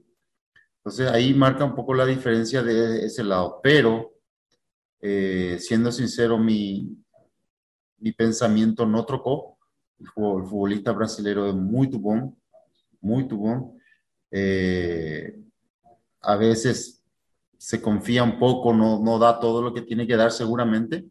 Entonces 0.85 1.09
ahí 1.09 1.33
marca 1.33 1.65
un 1.65 1.73
poco 1.73 1.95
la 1.95 2.05
diferencia 2.05 2.61
de 2.61 3.07
ese 3.07 3.23
lado. 3.23 3.59
Pero, 3.63 4.13
eh, 5.01 5.57
siendo 5.59 5.91
sincero, 5.91 6.37
mi, 6.37 6.95
mi 7.97 8.11
pensamiento 8.11 8.85
no 8.85 9.03
trocó. 9.03 9.57
El, 9.99 10.07
futbolista 10.09 10.91
brasileño 10.91 11.47
es 11.47 11.55
muy 11.55 11.89
tubón, 11.89 12.37
muy 13.01 13.27
tubón. 13.27 13.79
Eh, 14.29 15.41
a 16.21 16.35
veces 16.35 17.03
se 17.57 17.81
confía 17.81 18.21
un 18.21 18.37
poco, 18.37 18.71
no, 18.71 18.99
no 18.99 19.17
da 19.17 19.39
todo 19.39 19.63
lo 19.63 19.73
que 19.73 19.81
tiene 19.81 20.05
que 20.05 20.15
dar 20.15 20.31
seguramente, 20.31 21.09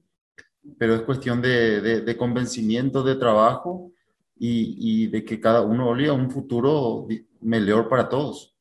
pero 0.79 0.95
es 0.95 1.03
cuestión 1.03 1.43
de, 1.43 1.81
de, 1.81 2.17
convencimiento, 2.17 3.03
de 3.03 3.17
trabajo 3.17 3.91
y, 4.39 4.77
y, 4.79 5.07
de 5.09 5.25
que 5.25 5.41
cada 5.41 5.63
uno 5.63 5.89
olía 5.89 6.13
un 6.13 6.31
futuro 6.31 7.09
mejor 7.41 7.89
para 7.89 8.09
todos. 8.09 8.54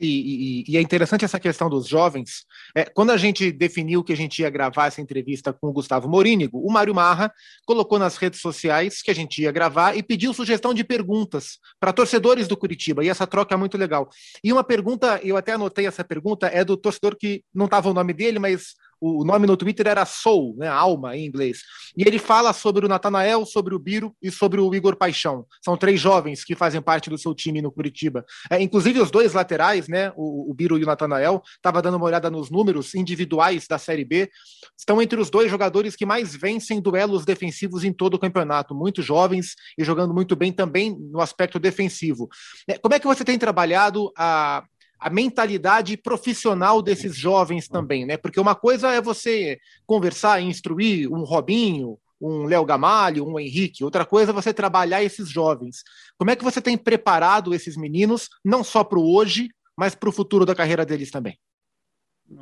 E, 0.00 0.64
e, 0.68 0.72
e, 0.72 0.76
é 0.76 0.80
interessante 0.80 1.24
essa 1.24 1.40
questão 1.40 1.68
dos 1.68 1.86
jovens. 1.86 2.44
É, 2.74 2.84
quando 2.84 3.10
a 3.10 3.16
gente 3.16 3.50
definiu 3.50 4.04
que 4.04 4.12
a 4.12 4.16
gente 4.16 4.40
ia 4.40 4.50
gravar 4.50 4.86
essa 4.86 5.00
entrevista 5.00 5.52
com 5.52 5.68
o 5.68 5.72
Gustavo 5.72 6.08
Morínigo, 6.08 6.58
o 6.58 6.70
Mário 6.70 6.94
Marra 6.94 7.32
colocou 7.66 7.98
nas 7.98 8.16
redes 8.16 8.40
sociais 8.40 9.02
que 9.02 9.10
a 9.10 9.14
gente 9.14 9.42
ia 9.42 9.50
gravar 9.50 9.96
e 9.96 10.02
pediu 10.02 10.32
sugestão 10.32 10.72
de 10.72 10.84
perguntas 10.84 11.58
para 11.80 11.92
torcedores 11.92 12.46
do 12.46 12.56
Curitiba. 12.56 13.04
E 13.04 13.08
essa 13.08 13.26
troca 13.26 13.54
é 13.54 13.58
muito 13.58 13.76
legal. 13.76 14.08
E 14.42 14.52
uma 14.52 14.64
pergunta, 14.64 15.20
eu 15.22 15.36
até 15.36 15.52
anotei 15.52 15.86
essa 15.86 16.04
pergunta, 16.04 16.46
é 16.46 16.64
do 16.64 16.76
torcedor 16.76 17.16
que 17.16 17.42
não 17.54 17.64
estava 17.64 17.90
o 17.90 17.94
nome 17.94 18.12
dele, 18.12 18.38
mas 18.38 18.74
o 19.00 19.24
nome 19.24 19.46
no 19.46 19.56
Twitter 19.56 19.86
era 19.86 20.04
Soul, 20.04 20.56
né, 20.58 20.68
alma 20.68 21.16
em 21.16 21.26
inglês. 21.26 21.62
E 21.96 22.06
ele 22.06 22.18
fala 22.18 22.52
sobre 22.52 22.84
o 22.84 22.88
Natanael, 22.88 23.44
sobre 23.46 23.74
o 23.74 23.78
Biro 23.78 24.14
e 24.22 24.30
sobre 24.30 24.60
o 24.60 24.74
Igor 24.74 24.96
Paixão. 24.96 25.46
São 25.64 25.76
três 25.76 26.00
jovens 26.00 26.44
que 26.44 26.54
fazem 26.54 26.80
parte 26.80 27.10
do 27.10 27.18
seu 27.18 27.34
time 27.34 27.62
no 27.62 27.72
Curitiba. 27.72 28.24
É, 28.50 28.60
inclusive 28.60 29.00
os 29.00 29.10
dois 29.10 29.32
laterais, 29.32 29.88
né, 29.88 30.12
o, 30.16 30.50
o 30.50 30.54
Biro 30.54 30.78
e 30.78 30.82
o 30.82 30.86
Natanael, 30.86 31.42
estava 31.56 31.82
dando 31.82 31.96
uma 31.96 32.06
olhada 32.06 32.30
nos 32.30 32.50
números 32.50 32.94
individuais 32.94 33.66
da 33.68 33.78
Série 33.78 34.04
B, 34.04 34.30
estão 34.76 35.00
entre 35.00 35.20
os 35.20 35.30
dois 35.30 35.50
jogadores 35.50 35.94
que 35.96 36.06
mais 36.06 36.34
vencem 36.34 36.80
duelos 36.80 37.24
defensivos 37.24 37.84
em 37.84 37.92
todo 37.92 38.14
o 38.14 38.18
campeonato. 38.18 38.74
Muito 38.74 39.02
jovens 39.02 39.54
e 39.78 39.84
jogando 39.84 40.14
muito 40.14 40.34
bem 40.34 40.52
também 40.52 40.96
no 40.98 41.20
aspecto 41.20 41.58
defensivo. 41.58 42.28
É, 42.66 42.78
como 42.78 42.94
é 42.94 42.98
que 42.98 43.06
você 43.06 43.24
tem 43.24 43.38
trabalhado 43.38 44.10
a 44.16 44.64
a 44.98 45.08
mentalidade 45.10 45.96
profissional 45.96 46.82
desses 46.82 47.16
jovens 47.16 47.68
também, 47.68 48.04
né? 48.04 48.16
Porque 48.16 48.40
uma 48.40 48.54
coisa 48.54 48.92
é 48.92 49.00
você 49.00 49.58
conversar 49.86 50.40
e 50.40 50.46
instruir 50.46 51.12
um 51.12 51.22
Robinho, 51.24 51.98
um 52.20 52.44
Léo 52.44 52.64
Gamalho, 52.64 53.26
um 53.26 53.38
Henrique, 53.38 53.84
outra 53.84 54.04
coisa 54.04 54.32
é 54.32 54.34
você 54.34 54.52
trabalhar 54.52 55.02
esses 55.02 55.28
jovens. 55.28 55.82
Como 56.16 56.30
é 56.30 56.36
que 56.36 56.44
você 56.44 56.60
tem 56.60 56.76
preparado 56.76 57.54
esses 57.54 57.76
meninos, 57.76 58.28
não 58.44 58.64
só 58.64 58.82
para 58.82 58.98
o 58.98 59.14
hoje, 59.14 59.48
mas 59.76 59.94
para 59.94 60.08
o 60.08 60.12
futuro 60.12 60.44
da 60.44 60.54
carreira 60.54 60.84
deles 60.84 61.10
também? 61.10 61.38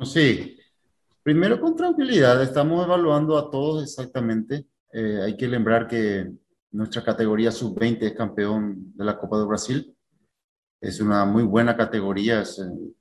Sim. 0.03 0.55
Primeiro, 1.23 1.59
com 1.59 1.73
tranquilidade, 1.73 2.43
estamos 2.43 2.83
evaluando 2.83 3.35
a 3.35 3.43
todos 3.43 3.83
exatamente. 3.83 4.65
Eh, 4.93 5.31
que 5.33 5.45
lembrar 5.45 5.85
que 5.85 6.31
nossa 6.71 7.01
categoria 7.01 7.51
sub-20 7.51 8.03
é 8.03 8.09
campeão 8.09 8.75
da 8.95 9.13
Copa 9.13 9.37
do 9.37 9.47
Brasil. 9.47 9.83
Es 10.81 10.99
una 10.99 11.25
muy 11.25 11.43
buena 11.43 11.75
categoría. 11.75 12.43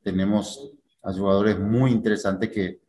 tenemos 0.02 0.72
a 1.02 1.12
jugadores 1.12 1.58
muy 1.58 1.92
interesantes 1.92 2.50
que 2.50 2.80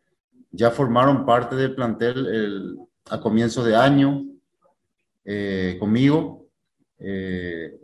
ya 0.52 0.72
formaron 0.72 1.26
parte 1.26 1.56
del 1.56 1.76
plantel 1.76 2.78
a 3.10 3.20
comienzo 3.20 3.64
de 3.64 3.76
año 3.76 4.26
eh, 5.26 5.78
conmigo. 5.80 6.48
Eh, 7.00 7.80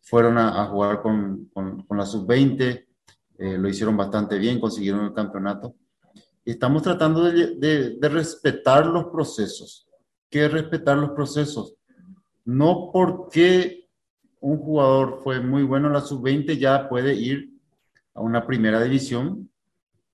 fueron 0.00 0.38
a, 0.38 0.66
jugar 0.66 1.02
con, 1.02 1.46
con, 1.52 1.84
la 1.90 2.04
sub-20, 2.04 2.86
eh, 3.38 3.58
lo 3.58 3.68
hicieron 3.68 3.96
bastante 3.96 4.38
bien, 4.38 4.60
consiguieron 4.60 5.06
el 5.06 5.14
campeonato. 5.14 5.74
Estamos 6.44 6.82
tratando 6.82 7.24
de, 7.24 7.56
de, 7.56 7.96
de 7.98 8.08
respetar 8.08 8.86
los 8.86 9.06
procesos. 9.06 9.88
¿Qué 10.28 10.44
es 10.44 10.52
respetar 10.52 10.98
los 10.98 11.10
procesos? 11.10 11.74
No 12.44 12.90
porque 12.92 13.83
un 14.44 14.58
jugador 14.58 15.20
fue 15.24 15.40
muy 15.40 15.62
bueno 15.62 15.86
en 15.86 15.94
la 15.94 16.02
sub-20, 16.02 16.58
ya 16.58 16.86
puede 16.86 17.14
ir 17.14 17.48
a 18.12 18.20
una 18.20 18.46
primera 18.46 18.82
división 18.82 19.50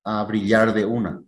a 0.05 0.23
brillar 0.23 0.73
de 0.73 0.85
una. 0.85 1.21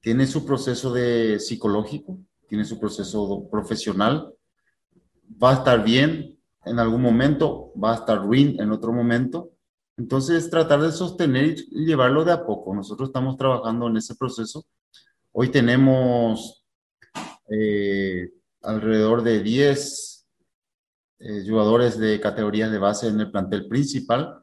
Tiene 0.00 0.26
su 0.26 0.44
proceso 0.44 0.92
de 0.92 1.40
psicológico, 1.40 2.18
tiene 2.48 2.66
su 2.66 2.78
proceso 2.78 3.48
profesional, 3.50 4.30
va 5.42 5.52
a 5.52 5.54
estar 5.54 5.82
bien 5.82 6.38
en 6.66 6.78
algún 6.78 7.00
momento, 7.00 7.72
va 7.82 7.92
a 7.92 7.96
estar 7.96 8.18
ruin 8.18 8.60
en 8.60 8.72
otro 8.72 8.92
momento. 8.92 9.52
Entonces, 9.96 10.50
tratar 10.50 10.82
de 10.82 10.92
sostener 10.92 11.56
y 11.70 11.86
llevarlo 11.86 12.26
de 12.26 12.32
a 12.32 12.44
poco. 12.44 12.74
Nosotros 12.74 13.08
estamos 13.08 13.38
trabajando 13.38 13.88
en 13.88 13.96
ese 13.96 14.14
proceso. 14.16 14.66
Hoy 15.32 15.48
tenemos 15.48 16.62
eh, 17.48 18.32
alrededor 18.60 19.22
de 19.22 19.42
10 19.42 20.15
eh, 21.18 21.44
jugadores 21.48 21.98
de 21.98 22.20
categorías 22.20 22.70
de 22.70 22.78
base 22.78 23.08
en 23.08 23.20
el 23.20 23.30
plantel 23.30 23.66
principal 23.68 24.42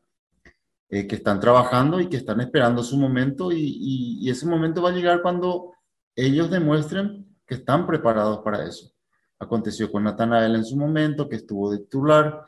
eh, 0.89 1.07
que 1.07 1.15
están 1.15 1.39
trabajando 1.39 1.99
y 1.99 2.07
que 2.07 2.17
están 2.17 2.41
esperando 2.41 2.83
su 2.83 2.97
momento 2.97 3.51
y, 3.51 4.29
ese 4.29 4.47
momento 4.47 4.81
va 4.81 4.89
a 4.89 4.93
llegar 4.93 5.21
cuando 5.21 5.73
ellos 6.15 6.49
demuestren 6.49 7.27
que 7.45 7.55
están 7.55 7.85
preparados 7.85 8.39
para 8.39 8.63
eso. 8.63 8.91
Aconteció 9.39 9.91
con 9.91 10.03
Natanael 10.03 10.55
en 10.55 10.65
su 10.65 10.75
momento, 10.77 11.29
que 11.29 11.35
estuvo 11.35 11.75
titular, 11.75 12.47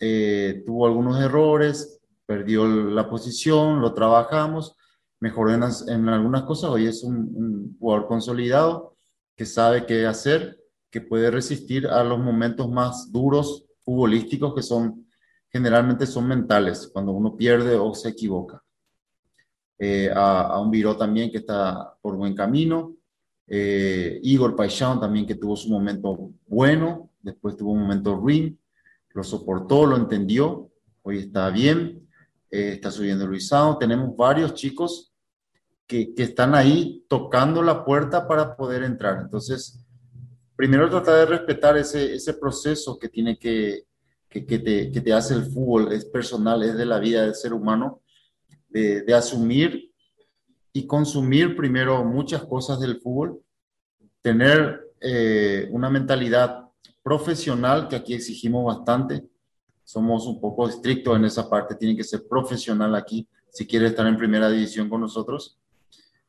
eh, 0.00 0.62
tuvo 0.66 0.86
algunos 0.86 1.20
errores, 1.20 2.00
perdió 2.26 2.66
la 2.66 3.08
posición, 3.08 3.80
lo 3.80 3.94
trabajamos, 3.94 4.76
mejoró 5.20 5.52
en, 5.52 5.62
en 5.88 6.08
algunas 6.08 6.42
cosas, 6.42 6.70
hoy 6.70 6.86
es 6.86 7.02
un, 7.02 7.16
un 7.34 7.76
jugador 7.78 8.06
consolidado 8.06 8.96
que 9.36 9.46
sabe 9.46 9.86
qué 9.86 10.06
hacer 10.06 10.61
que 10.92 11.00
puede 11.00 11.30
resistir 11.30 11.88
a 11.88 12.04
los 12.04 12.20
momentos 12.20 12.70
más 12.70 13.10
duros 13.10 13.64
futbolísticos 13.80 14.54
que 14.54 14.62
son 14.62 15.06
generalmente 15.48 16.06
son 16.06 16.28
mentales, 16.28 16.88
cuando 16.92 17.12
uno 17.12 17.36
pierde 17.36 17.76
o 17.76 17.94
se 17.94 18.08
equivoca. 18.08 18.62
Eh, 19.78 20.10
a, 20.14 20.58
un 20.60 20.70
Viró 20.70 20.96
también 20.96 21.30
que 21.30 21.38
está 21.38 21.94
por 22.00 22.16
buen 22.16 22.34
camino. 22.34 22.94
Eh, 23.46 24.18
Igor 24.22 24.56
Paixão 24.56 24.98
también 24.98 25.26
que 25.26 25.34
tuvo 25.34 25.56
su 25.56 25.68
momento 25.68 26.30
bueno, 26.46 27.10
después 27.20 27.56
tuvo 27.56 27.72
un 27.72 27.82
momento 27.82 28.14
ruin, 28.16 28.58
lo 29.10 29.22
soportó, 29.22 29.84
lo 29.84 29.96
entendió, 29.96 30.70
hoy 31.02 31.18
está 31.18 31.50
bien, 31.50 32.08
eh, 32.50 32.72
está 32.74 32.90
subiendo 32.90 33.26
Luisao. 33.26 33.76
Tenemos 33.76 34.16
varios 34.16 34.54
chicos 34.54 35.12
que, 35.86 36.14
que, 36.14 36.22
están 36.22 36.54
ahí 36.54 37.04
tocando 37.08 37.62
la 37.62 37.84
puerta 37.84 38.26
para 38.26 38.56
poder 38.56 38.84
entrar. 38.84 39.20
Entonces, 39.20 39.84
primero 40.56 40.88
tratar 40.90 41.16
de 41.16 41.26
respetar 41.26 41.76
ese, 41.76 42.14
ese 42.14 42.34
proceso 42.34 42.98
que 42.98 43.08
tiene 43.08 43.38
que, 43.38 43.84
que, 44.28 44.40
te, 44.40 44.90
que 44.90 45.00
te 45.00 45.12
hace 45.12 45.34
el 45.34 45.44
fútbol, 45.44 45.92
es 45.92 46.04
personal, 46.04 46.62
es 46.62 46.76
de 46.76 46.86
la 46.86 46.98
vida 46.98 47.22
del 47.22 47.34
ser 47.34 47.52
humano, 47.52 48.00
de, 48.68 49.02
de 49.02 49.14
asumir 49.14 49.92
y 50.72 50.86
consumir 50.86 51.56
primero 51.56 52.04
muchas 52.04 52.44
cosas 52.44 52.80
del 52.80 53.00
fútbol, 53.00 53.42
tener 54.22 54.92
eh, 55.00 55.68
una 55.70 55.90
mentalidad 55.90 56.68
profesional, 57.02 57.88
que 57.88 57.96
aquí 57.96 58.14
exigimos 58.14 58.64
bastante, 58.64 59.26
somos 59.84 60.26
un 60.26 60.40
poco 60.40 60.68
estrictos 60.68 61.16
en 61.16 61.24
esa 61.24 61.50
parte, 61.50 61.74
tiene 61.74 61.96
que 61.96 62.04
ser 62.04 62.26
profesional 62.26 62.94
aquí 62.94 63.26
si 63.50 63.66
quiere 63.66 63.88
estar 63.88 64.06
en 64.06 64.16
primera 64.16 64.48
división 64.48 64.88
con 64.88 65.00
nosotros. 65.00 65.58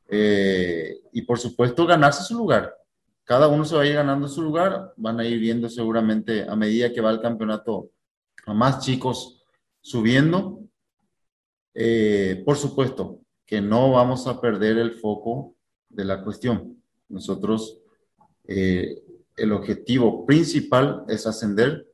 Eh, 0.10 1.02
y 1.14 1.22
por 1.22 1.40
supuesto 1.40 1.86
ganarse 1.86 2.24
su 2.24 2.36
lugar, 2.36 2.76
cada 3.24 3.48
uno 3.48 3.64
se 3.64 3.76
va 3.76 3.84
a 3.84 3.86
ir 3.86 3.96
ganando 3.96 4.28
su 4.28 4.42
lugar, 4.42 4.94
van 4.98 5.20
a 5.20 5.26
ir 5.26 5.40
viendo 5.40 5.70
seguramente 5.70 6.44
a 6.48 6.56
medida 6.56 6.92
que 6.92 7.02
va 7.02 7.12
el 7.12 7.22
campeonato 7.22 7.92
a 8.46 8.54
más 8.54 8.80
chicos 8.80 9.42
subiendo. 9.82 10.60
Eh, 11.74 12.44
por 12.46 12.58
supuesto 12.58 13.22
que 13.46 13.62
no 13.62 13.92
vamos 13.92 14.28
a 14.28 14.40
perder 14.42 14.78
el 14.78 14.94
foco 14.94 15.56
de 15.90 16.06
la 16.06 16.24
cuestión. 16.24 16.82
Nosotros, 17.10 17.80
eh, 18.46 19.02
el 19.38 19.52
objetivo 19.52 20.26
principal 20.26 21.06
es 21.08 21.26
ascender 21.26 21.88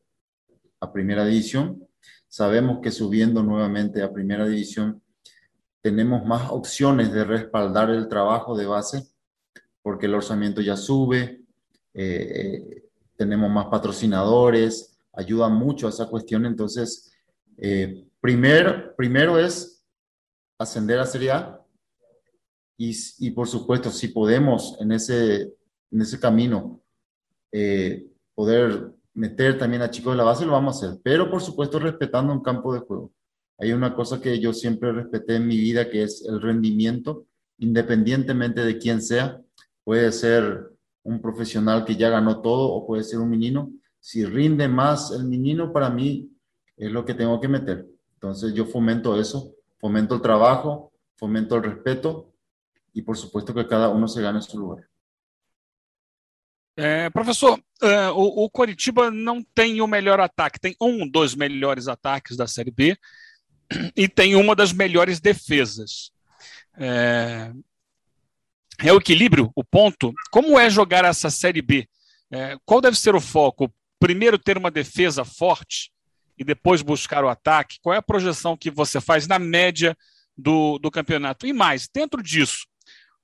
a 0.79 0.91
primera 0.91 1.25
división. 1.25 1.88
Sabemos 2.27 2.79
que 2.81 2.91
subiendo 2.91 3.43
nuevamente 3.43 4.01
a 4.01 4.12
primera 4.12 4.48
división 4.48 5.01
tenemos 5.81 6.25
más 6.25 6.51
opciones 6.51 7.12
de 7.13 7.24
respaldar 7.24 7.89
el 7.89 8.07
trabajo 8.07 8.57
de 8.57 8.65
base 8.65 9.07
porque 9.81 10.05
el 10.05 10.15
orzamiento 10.15 10.62
ya 10.62 10.75
sube, 10.75 11.41
eh, 11.93 12.83
tenemos 13.15 13.50
más 13.50 13.67
patrocinadores, 13.67 15.00
ayuda 15.13 15.50
mucho 15.50 15.88
a 15.88 15.89
esa 15.89 16.07
cuestión. 16.07 16.45
Entonces, 16.45 17.12
eh, 17.57 18.05
primer, 18.21 18.95
primero 18.95 19.38
es 19.38 19.86
ascender 20.57 21.00
a 21.00 21.05
Serie 21.05 21.31
A 21.31 21.62
y, 22.77 22.95
y, 23.19 23.31
por 23.31 23.48
supuesto, 23.48 23.91
si 23.91 24.09
podemos 24.09 24.77
en 24.79 24.91
ese, 24.93 25.53
en 25.91 26.01
ese 26.01 26.19
camino 26.19 26.81
eh, 27.51 28.07
poder 28.33 28.93
meter 29.13 29.57
también 29.57 29.81
a 29.81 29.89
chicos 29.89 30.13
de 30.13 30.17
la 30.17 30.24
base, 30.24 30.45
lo 30.45 30.53
vamos 30.53 30.81
a 30.81 30.88
hacer, 30.88 31.01
pero 31.03 31.29
por 31.29 31.41
supuesto 31.41 31.79
respetando 31.79 32.31
un 32.31 32.41
campo 32.41 32.74
de 32.74 32.79
juego. 32.79 33.12
Hay 33.57 33.74
una 33.74 33.93
cosa 33.93 34.21
que 34.21 34.39
yo 34.39 34.53
siempre 34.53 34.93
respeté 34.93 35.36
en 35.36 35.48
mi 35.48 35.57
vida, 35.57 35.89
que 35.89 36.03
es 36.03 36.24
el 36.25 36.41
rendimiento, 36.41 37.25
independientemente 37.57 38.63
de 38.63 38.77
quién 38.77 39.01
sea. 39.01 39.41
Puede 39.89 40.12
ser 40.12 40.69
un 41.01 41.19
profesional 41.19 41.84
que 41.84 41.96
ya 41.96 42.10
ganó 42.10 42.43
todo 42.43 42.72
o 42.74 42.86
puede 42.86 43.03
ser 43.03 43.17
un 43.17 43.27
menino. 43.27 43.72
Si 44.00 44.24
rinde 44.24 44.67
más 44.67 45.10
el 45.10 45.25
menino, 45.25 45.74
para 45.74 45.89
mí 45.89 46.29
es 46.77 46.91
lo 46.91 47.03
que 47.03 47.15
tengo 47.15 47.41
que 47.41 47.48
meter. 47.48 47.88
Entonces 48.13 48.53
yo 48.53 48.67
fomento 48.67 49.19
eso, 49.19 49.55
fomento 49.79 50.13
el 50.13 50.22
trabajo, 50.22 50.93
fomento 51.15 51.55
el 51.55 51.63
respeto 51.63 52.31
y 52.93 53.01
por 53.01 53.17
supuesto 53.17 53.51
que 53.51 53.65
cada 53.65 53.89
uno 53.89 54.08
se 54.08 54.22
gane 54.22 54.43
su 54.43 54.60
lugar. 54.60 54.88
É, 56.77 57.10
professor, 57.10 57.60
é, 57.81 58.12
o, 58.12 58.46
o 58.46 58.50
Coritiba 58.51 59.10
não 59.10 59.43
tem 59.55 59.81
o 59.81 59.88
melhor 59.88 60.19
ataque, 60.19 60.60
tem 60.60 60.75
um 60.79 61.10
dos 61.10 61.34
melhores 61.34 61.88
ataques 61.88 62.38
da 62.38 62.46
Série 62.46 62.69
B 62.69 62.96
e 63.98 64.08
tem 64.08 64.36
uma 64.36 64.55
das 64.55 64.72
melhores 64.72 65.19
defesas. 65.19 66.12
É, 66.77 67.51
é 68.83 68.93
o 68.93 68.98
equilíbrio, 68.98 69.51
o 69.55 69.63
ponto. 69.63 70.13
Como 70.31 70.59
é 70.59 70.69
jogar 70.69 71.05
essa 71.05 71.29
Série 71.29 71.62
B? 71.62 71.88
É, 72.31 72.57
qual 72.65 72.81
deve 72.81 72.98
ser 72.98 73.15
o 73.15 73.21
foco? 73.21 73.74
Primeiro, 74.00 74.38
ter 74.38 74.57
uma 74.57 74.71
defesa 74.71 75.25
forte 75.25 75.91
e 76.38 76.43
depois 76.43 76.81
buscar 76.81 77.24
o 77.24 77.29
ataque? 77.29 77.79
Qual 77.81 77.93
é 77.93 77.98
a 77.98 78.03
projeção 78.03 78.55
que 78.55 78.71
você 78.71 79.01
faz 79.01 79.27
na 79.27 79.38
média 79.38 79.98
do, 80.38 80.79
do 80.79 80.89
campeonato? 80.89 81.45
E 81.45 81.51
mais, 81.51 81.89
dentro 81.93 82.24
disso, 82.24 82.65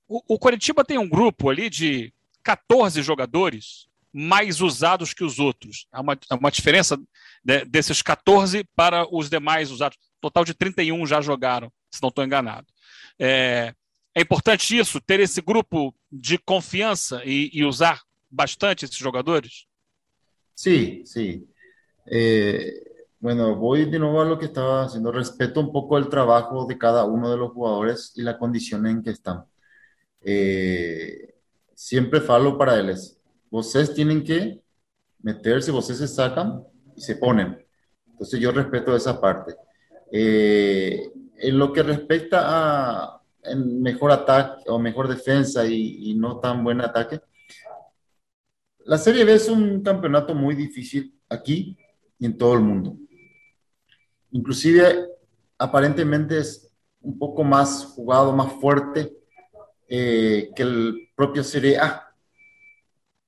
o, 0.07 0.21
o 0.35 0.39
Coritiba 0.39 0.83
tem 0.83 0.97
um 0.97 1.07
grupo 1.07 1.49
ali 1.49 1.69
de 1.69 2.13
14 2.43 3.01
jogadores 3.01 3.87
mais 4.11 4.61
usados 4.61 5.13
que 5.13 5.23
os 5.23 5.39
outros. 5.39 5.87
Há 5.91 6.01
uma, 6.01 6.17
uma 6.39 6.51
diferença 6.51 6.97
de, 7.43 7.65
desses 7.65 8.01
14 8.01 8.63
para 8.75 9.05
os 9.13 9.29
demais 9.29 9.71
usados. 9.71 9.97
Total 10.21 10.45
de 10.45 10.53
31 10.53 11.05
já 11.05 11.21
jogaram, 11.21 11.71
se 11.91 12.01
não 12.01 12.09
estou 12.09 12.23
enganado. 12.23 12.67
É, 13.19 13.73
é 14.15 14.21
importante 14.21 14.77
isso, 14.77 15.01
ter 15.01 15.19
esse 15.19 15.41
grupo 15.41 15.93
de 16.09 16.37
confiança 16.37 17.21
y, 17.25 17.49
y 17.53 17.65
usar 17.65 18.01
bastante 18.29 18.85
esses 18.85 18.97
jogadores? 18.97 19.67
Sí, 20.53 21.03
sí. 21.05 21.45
Eh, 22.05 22.71
bueno, 23.19 23.55
voy 23.55 23.85
de 23.89 23.99
nuevo 23.99 24.21
a 24.21 24.25
lo 24.25 24.39
que 24.39 24.45
estaba 24.45 24.85
haciendo. 24.85 25.11
Respeto 25.11 25.59
un 25.59 25.71
poco 25.71 25.97
el 25.97 26.07
trabajo 26.07 26.65
de 26.65 26.77
cada 26.77 27.03
uno 27.03 27.29
de 27.29 27.37
los 27.37 27.51
jugadores 27.51 28.13
y 28.15 28.21
la 28.21 28.37
condición 28.37 28.87
en 28.87 29.03
que 29.03 29.09
están. 29.09 29.43
Eh, 30.21 31.35
siempre 31.73 32.21
falo 32.21 32.57
para 32.57 32.79
ellos. 32.79 33.17
Ustedes 33.49 33.93
tienen 33.93 34.23
que 34.23 34.61
meterse, 35.19 35.71
ustedes 35.71 35.99
se 35.99 36.07
sacan 36.07 36.63
y 36.95 37.01
se 37.01 37.17
ponen. 37.17 37.65
Entonces 38.07 38.39
yo 38.39 38.51
respeto 38.51 38.95
esa 38.95 39.19
parte. 39.19 39.55
Eh, 40.11 41.11
en 41.37 41.57
lo 41.57 41.73
que 41.73 41.83
respecta 41.83 42.43
a, 42.45 43.21
en 43.47 43.81
mejor 43.81 44.11
ataque 44.11 44.63
o 44.67 44.79
mejor 44.79 45.07
defensa 45.07 45.65
y, 45.65 46.11
y, 46.11 46.15
no 46.15 46.39
tan 46.39 46.63
buen 46.63 46.81
ataque. 46.81 47.19
La 48.85 48.97
Serie 48.97 49.25
B 49.25 49.33
es 49.33 49.49
un 49.49 49.81
campeonato 49.81 50.35
muy 50.35 50.55
difícil 50.55 51.19
aquí 51.29 51.77
y 52.19 52.25
en 52.25 52.37
todo 52.37 52.53
el 52.53 52.61
mundo. 52.61 52.97
Inclusive, 54.31 55.07
aparentemente 55.57 56.37
es 56.39 56.71
un 57.01 57.17
poco 57.17 57.43
más 57.43 57.85
jugado, 57.85 58.33
más 58.33 58.51
fuerte 58.53 59.13
eh, 59.87 60.49
que 60.55 60.63
el 60.63 61.09
propio 61.15 61.43
Serie 61.43 61.77
A. 61.77 62.13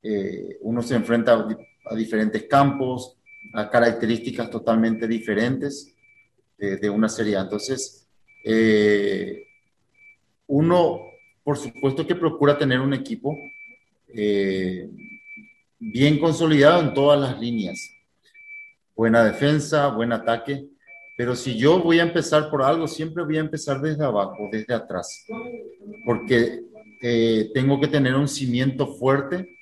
Eh, 0.01 0.57
uno 0.61 0.81
se 0.81 0.95
enfrenta 0.95 1.33
a, 1.33 1.47
a, 1.91 1.95
diferentes 1.95 2.43
campos, 2.45 3.17
a 3.53 3.69
características 3.69 4.49
totalmente 4.49 5.07
diferentes 5.07 5.95
de, 6.57 6.77
de 6.77 6.89
una 6.89 7.09
Serie 7.09 7.37
A. 7.37 7.41
Entonces, 7.41 8.07
eh, 8.43 9.46
uno, 10.47 11.01
por 11.43 11.57
supuesto 11.57 12.07
que 12.07 12.15
procura 12.15 12.57
tener 12.57 12.79
un 12.79 12.93
equipo 12.93 13.37
eh, 14.07 14.89
bien 15.79 16.19
consolidado 16.19 16.81
en 16.81 16.93
todas 16.93 17.19
las 17.19 17.39
líneas. 17.39 17.91
Buena 18.95 19.23
defensa, 19.23 19.87
buen 19.89 20.11
ataque. 20.11 20.67
Pero 21.17 21.35
si 21.35 21.57
yo 21.57 21.79
voy 21.79 21.99
a 21.99 22.03
empezar 22.03 22.49
por 22.49 22.61
algo, 22.61 22.87
siempre 22.87 23.23
voy 23.23 23.37
a 23.37 23.41
empezar 23.41 23.81
desde 23.81 24.03
abajo, 24.03 24.49
desde 24.51 24.73
atrás. 24.73 25.25
Porque 26.05 26.63
eh, 27.01 27.51
tengo 27.53 27.79
que 27.79 27.87
tener 27.87 28.15
un 28.15 28.27
cimiento 28.27 28.87
fuerte 28.87 29.57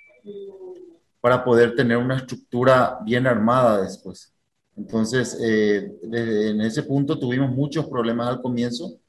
para 1.21 1.43
poder 1.43 1.75
tener 1.75 1.97
una 1.97 2.17
estructura 2.17 2.99
bien 3.03 3.25
armada 3.25 3.81
después. 3.81 4.33
Entonces, 4.75 5.37
eh, 5.41 5.91
en 6.03 6.61
ese 6.61 6.83
punto 6.83 7.17
tuvimos 7.17 7.49
muchos 7.49 7.87
problemas 7.87 8.27
al 8.27 8.41
comienzo 8.41 8.99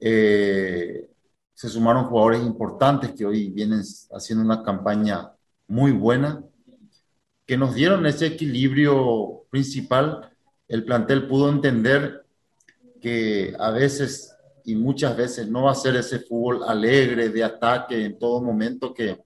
eh, 0.00 1.08
se 1.54 1.68
sumaron 1.68 2.06
jugadores 2.06 2.42
importantes 2.42 3.12
que 3.12 3.26
hoy 3.26 3.50
vienen 3.50 3.82
haciendo 4.12 4.44
una 4.44 4.62
campaña 4.62 5.30
muy 5.68 5.92
buena, 5.92 6.42
que 7.46 7.56
nos 7.56 7.74
dieron 7.74 8.06
ese 8.06 8.26
equilibrio 8.26 9.44
principal. 9.50 10.30
El 10.68 10.84
plantel 10.84 11.28
pudo 11.28 11.50
entender 11.50 12.24
que 13.00 13.54
a 13.58 13.70
veces 13.70 14.34
y 14.64 14.74
muchas 14.74 15.16
veces 15.16 15.48
no 15.48 15.64
va 15.64 15.72
a 15.72 15.74
ser 15.74 15.96
ese 15.96 16.20
fútbol 16.20 16.62
alegre, 16.64 17.28
de 17.28 17.44
ataque 17.44 18.04
en 18.04 18.18
todo 18.18 18.40
momento, 18.40 18.94
que, 18.94 19.18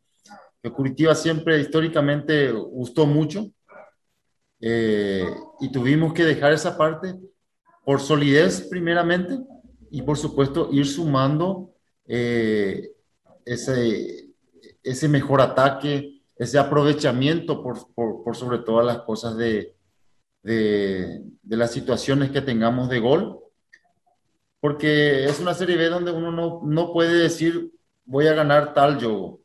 que 0.62 0.70
Curitiba 0.70 1.14
siempre 1.14 1.60
históricamente 1.60 2.50
gustó 2.50 3.06
mucho. 3.06 3.50
Eh, 4.60 5.26
y 5.60 5.70
tuvimos 5.70 6.14
que 6.14 6.24
dejar 6.24 6.52
esa 6.52 6.76
parte 6.76 7.14
por 7.84 8.00
solidez 8.00 8.62
primeramente 8.70 9.38
y 9.94 10.02
por 10.02 10.18
supuesto 10.18 10.70
ir 10.72 10.86
sumando 10.86 11.72
eh, 12.04 12.96
ese, 13.44 14.28
ese 14.82 15.08
mejor 15.08 15.40
ataque, 15.40 16.20
ese 16.36 16.58
aprovechamiento 16.58 17.62
por, 17.62 17.94
por, 17.94 18.24
por 18.24 18.34
sobre 18.34 18.58
todas 18.58 18.84
las 18.84 19.02
cosas 19.02 19.36
de, 19.36 19.76
de, 20.42 21.22
de, 21.40 21.56
las 21.56 21.70
situaciones 21.70 22.32
que 22.32 22.40
tengamos 22.40 22.88
de 22.88 22.98
gol, 22.98 23.38
porque 24.58 25.26
es 25.26 25.38
una 25.38 25.54
serie 25.54 25.76
B 25.76 25.88
donde 25.88 26.10
uno 26.10 26.32
no, 26.32 26.62
no 26.64 26.92
puede 26.92 27.14
decir 27.14 27.70
voy 28.04 28.26
a 28.26 28.34
ganar 28.34 28.74
tal 28.74 28.98
yo. 28.98 29.38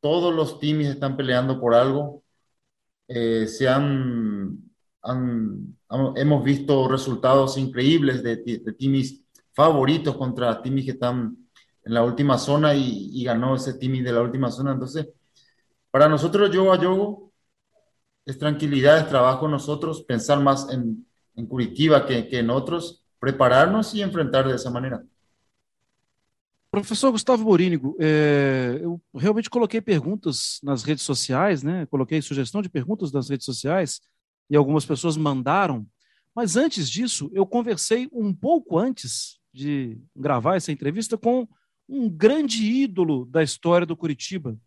Todos 0.00 0.34
los 0.34 0.58
teams 0.58 0.86
están 0.86 1.18
peleando 1.18 1.60
por 1.60 1.74
algo, 1.74 2.22
eh, 3.06 3.46
se 3.46 3.68
han 3.68 4.69
han, 5.02 5.76
hemos 6.16 6.44
visto 6.44 6.88
resultados 6.88 7.56
increíbles 7.58 8.22
de, 8.22 8.36
de 8.36 8.72
timis 8.72 9.24
favoritos 9.52 10.16
contra 10.16 10.60
timis 10.62 10.84
que 10.84 10.92
están 10.92 11.36
en 11.84 11.94
la 11.94 12.04
última 12.04 12.38
zona 12.38 12.74
y, 12.74 13.10
y 13.12 13.24
ganó 13.24 13.54
ese 13.54 13.74
timis 13.74 14.04
de 14.04 14.12
la 14.12 14.22
última 14.22 14.50
zona. 14.50 14.72
Entonces, 14.72 15.08
para 15.90 16.08
nosotros, 16.08 16.50
yoga 16.50 16.78
yogo, 16.80 17.32
es 18.24 18.38
tranquilidad, 18.38 18.98
es 18.98 19.08
trabajo 19.08 19.48
nosotros, 19.48 20.02
pensar 20.02 20.40
más 20.40 20.68
en, 20.70 21.06
en 21.34 21.46
Curitiba 21.46 22.06
que, 22.06 22.28
que 22.28 22.38
en 22.38 22.50
otros, 22.50 23.04
prepararnos 23.18 23.94
e 23.94 24.02
enfrentar 24.02 24.46
dessa 24.46 24.70
maneira. 24.70 25.02
Professor 26.70 27.10
Gustavo 27.10 27.42
Morínigo, 27.42 27.96
é, 27.98 28.78
eu 28.80 29.00
realmente 29.12 29.50
coloquei 29.50 29.80
perguntas 29.80 30.60
nas 30.62 30.84
redes 30.84 31.02
sociais, 31.02 31.64
né? 31.64 31.84
Coloquei 31.86 32.22
sugestão 32.22 32.62
de 32.62 32.68
perguntas 32.68 33.10
nas 33.10 33.28
redes 33.28 33.44
sociais 33.44 34.00
e 34.50 34.56
algumas 34.56 34.84
pessoas 34.84 35.16
mandaram. 35.16 35.86
Mas 36.34 36.56
antes 36.56 36.90
disso, 36.90 37.30
eu 37.32 37.46
conversei 37.46 38.08
um 38.12 38.34
pouco 38.34 38.76
antes 38.76 39.38
de 39.52 39.98
gravar 40.14 40.56
essa 40.56 40.72
entrevista 40.72 41.16
com 41.16 41.48
um 41.88 42.08
grande 42.08 42.64
ídolo 42.64 43.24
da 43.26 43.42
história 43.42 43.86
do 43.86 43.96
Curitiba, 43.96 44.58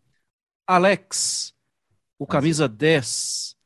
Alex, 0.66 1.54
o 2.18 2.26
camisa 2.26 2.66
10. 2.66 3.56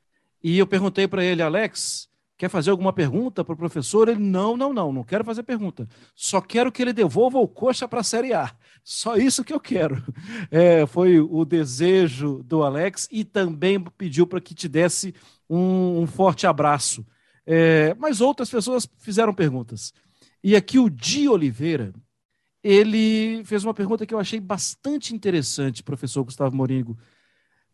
E 0.42 0.59
eu 0.59 0.66
perguntei 0.66 1.09
para 1.09 1.24
ele, 1.24 1.42
Alex, 1.42 2.09
quer 2.38 2.48
fazer 2.48 2.70
alguma 2.70 2.92
pergunta 2.92 3.44
para 3.44 3.53
o 3.53 3.57
professor? 3.57 4.09
Ele, 4.09 4.20
não, 4.20 4.57
não, 4.57 4.72
não, 4.72 4.92
não 4.92 5.03
quero 5.03 5.24
fazer 5.24 5.42
pergunta. 5.42 5.88
Só 6.14 6.40
quero 6.40 6.70
que 6.70 6.81
ele 6.81 6.92
devolva 6.92 7.37
o 7.38 7.48
coxa 7.48 7.88
para 7.88 8.01
a 8.01 8.05
Série 8.05 8.33
A. 8.33 8.55
Só 8.85 9.16
isso 9.16 9.44
que 9.44 9.53
eu 9.53 9.61
quero. 9.61 10.03
É, 10.51 10.87
foi 10.87 11.18
o 11.20 11.44
desejo 11.44 12.42
do 12.44 12.62
Alex 12.62 13.09
e 13.11 13.24
também 13.24 13.79
pediu 13.98 14.27
para 14.27 14.40
que 14.40 14.55
te 14.55 14.68
desse 14.68 15.14
um, 15.51 16.01
um 16.01 16.07
forte 16.07 16.46
abraço. 16.46 17.05
É, 17.44 17.94
mas 17.98 18.20
outras 18.20 18.48
pessoas 18.48 18.88
fizeram 18.98 19.35
perguntas. 19.35 19.92
E 20.42 20.55
aqui 20.55 20.79
o 20.79 20.88
Di 20.88 21.29
Oliveira, 21.29 21.92
ele 22.62 23.42
fez 23.44 23.64
uma 23.64 23.74
pergunta 23.74 24.07
que 24.07 24.14
eu 24.14 24.18
achei 24.18 24.38
bastante 24.38 25.14
interessante, 25.14 25.83
professor 25.83 26.22
Gustavo 26.22 26.55
Moringo. 26.55 26.96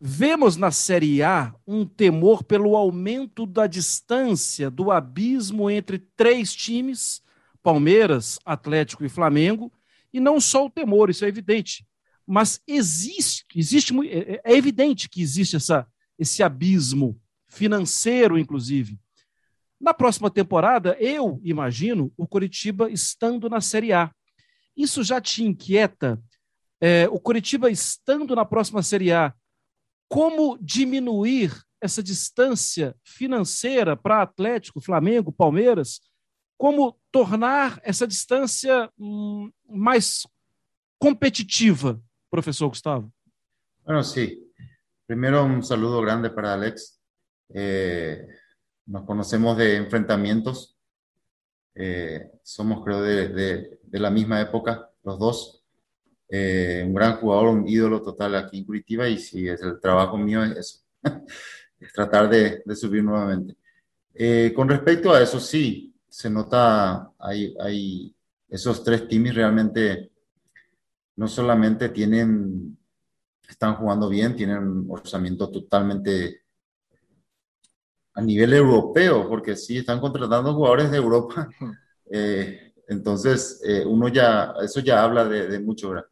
Vemos 0.07 0.59
na 0.59 0.71
Série 0.71 1.23
A 1.23 1.55
um 1.67 1.87
temor 1.87 2.45
pelo 2.45 2.77
aumento 2.77 3.47
da 3.47 3.67
distância 3.67 4.71
do 4.71 4.91
abismo 4.91 5.71
entre 5.71 5.99
três 5.99 6.55
times, 6.55 7.23
Palmeiras, 7.63 8.39
Atlético 8.45 9.03
e 9.07 9.09
Flamengo, 9.09 9.73
e 10.13 10.21
não 10.21 10.39
só 10.39 10.67
o 10.67 10.71
temor, 10.71 11.09
isso 11.09 11.25
é 11.25 11.29
evidente, 11.29 11.87
mas 12.27 12.61
existe, 12.67 13.47
existe 13.57 13.95
é, 14.07 14.43
é 14.45 14.55
evidente 14.55 15.09
que 15.09 15.23
existe 15.23 15.57
essa, 15.57 15.87
esse 16.19 16.43
abismo 16.43 17.19
financeiro, 17.49 18.39
inclusive. 18.39 19.01
Na 19.81 19.95
próxima 19.95 20.31
temporada, 20.31 20.99
eu 21.01 21.41
imagino 21.43 22.13
o 22.15 22.27
Coritiba 22.27 22.91
estando 22.91 23.49
na 23.49 23.63
Série 23.63 23.95
A. 23.95 24.11
Isso 24.77 25.03
já 25.03 25.19
te 25.19 25.43
inquieta? 25.43 26.23
É, 26.79 27.09
o 27.09 27.19
Coritiba 27.19 27.71
estando 27.71 28.37
na 28.37 28.45
próxima 28.45 28.83
Série 28.83 29.11
A, 29.11 29.35
como 30.09 30.57
diminuir 30.61 31.53
essa 31.81 32.03
distância 32.03 32.95
financeira 33.03 33.97
para 33.97 34.23
Atlético, 34.23 34.81
Flamengo, 34.81 35.33
Palmeiras? 35.33 36.01
Como 36.57 36.99
tornar 37.11 37.81
essa 37.85 38.07
distância 38.07 38.91
hum, 38.99 39.51
mais 39.69 40.27
competitiva, 40.99 42.01
professor 42.31 42.69
Gustavo? 42.69 43.13
Bueno, 43.85 44.03
sí. 44.03 44.41
Primero 45.07 45.45
un 45.45 45.63
saludo 45.63 46.01
grande 46.01 46.31
para 46.31 46.55
Alex. 46.55 46.99
Eh, 47.51 48.27
nos 48.87 49.05
conocemos 49.05 49.57
de 49.59 49.77
enfrentamientos. 49.77 50.79
Eh, 51.75 52.31
somos, 52.43 52.83
creo, 52.83 53.03
de, 53.03 53.29
de, 53.29 53.81
de, 53.83 53.99
la 53.99 54.11
misma 54.11 54.41
época, 54.41 54.91
los 55.03 55.19
dos. 55.19 55.64
Eh, 56.29 56.83
un 56.87 56.95
gran 56.95 57.17
jugador, 57.17 57.49
un 57.49 57.69
ídolo 57.69 58.03
total 58.03 58.35
aquí 58.37 58.59
en 58.59 58.65
Curitiba 58.65 59.09
y 59.09 59.19
sí, 59.19 59.49
es 59.49 59.63
el 59.63 59.79
trabajo 59.81 60.17
mío 60.17 60.43
es 60.45 60.57
eso, 60.57 60.79
es 61.81 61.93
tratar 61.93 62.29
de, 62.29 62.63
de 62.65 62.77
subir 62.77 63.05
nuevamente. 63.05 63.57
Eh, 64.15 64.53
con 64.55 64.69
respecto 64.69 65.13
a 65.13 65.23
eso, 65.23 65.41
sí, 65.41 65.95
se 66.09 66.31
nota, 66.31 67.13
hay, 67.19 67.55
hay 67.61 68.17
esos 68.49 68.85
tres 68.85 69.09
timis 69.09 69.35
realmente 69.35 70.11
no 71.17 71.29
solamente 71.29 71.89
tienen, 71.91 72.77
están 73.49 73.77
jugando 73.77 74.09
bien, 74.09 74.37
tienen 74.37 74.59
un 74.59 74.87
orçamiento 74.91 75.51
totalmente 75.51 76.43
a 78.15 78.23
nivel 78.23 78.53
europeo, 78.55 79.29
porque 79.29 79.57
sí, 79.57 79.79
están 79.79 80.01
contratando 80.01 80.55
jugadores 80.55 80.91
de 80.91 80.97
Europa. 80.99 81.49
Eh, 82.11 82.75
entonces, 82.89 83.61
eh, 83.65 83.85
uno 83.87 84.09
ya, 84.09 84.55
eso 84.63 84.81
ya 84.81 85.03
habla 85.03 85.25
de, 85.25 85.49
de 85.49 85.59
mucho. 85.59 85.91
¿verdad? 85.91 86.07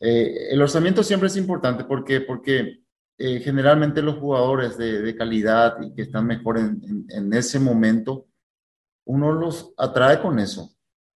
Eh, 0.00 0.48
el 0.50 0.60
orçamiento 0.60 1.02
siempre 1.02 1.28
es 1.28 1.36
importante 1.36 1.84
porque, 1.84 2.20
porque 2.20 2.82
eh, 3.18 3.40
generalmente 3.40 4.02
los 4.02 4.18
jugadores 4.18 4.76
de, 4.76 5.16
calidad 5.16 5.80
y 5.82 5.94
que 5.94 6.02
están 6.02 6.26
mejor 6.26 6.58
en, 6.58 7.32
ese 7.32 7.58
momento, 7.58 8.26
uno 9.06 9.32
los 9.32 9.72
atrae 9.76 10.20
con 10.20 10.38
eso. 10.38 10.70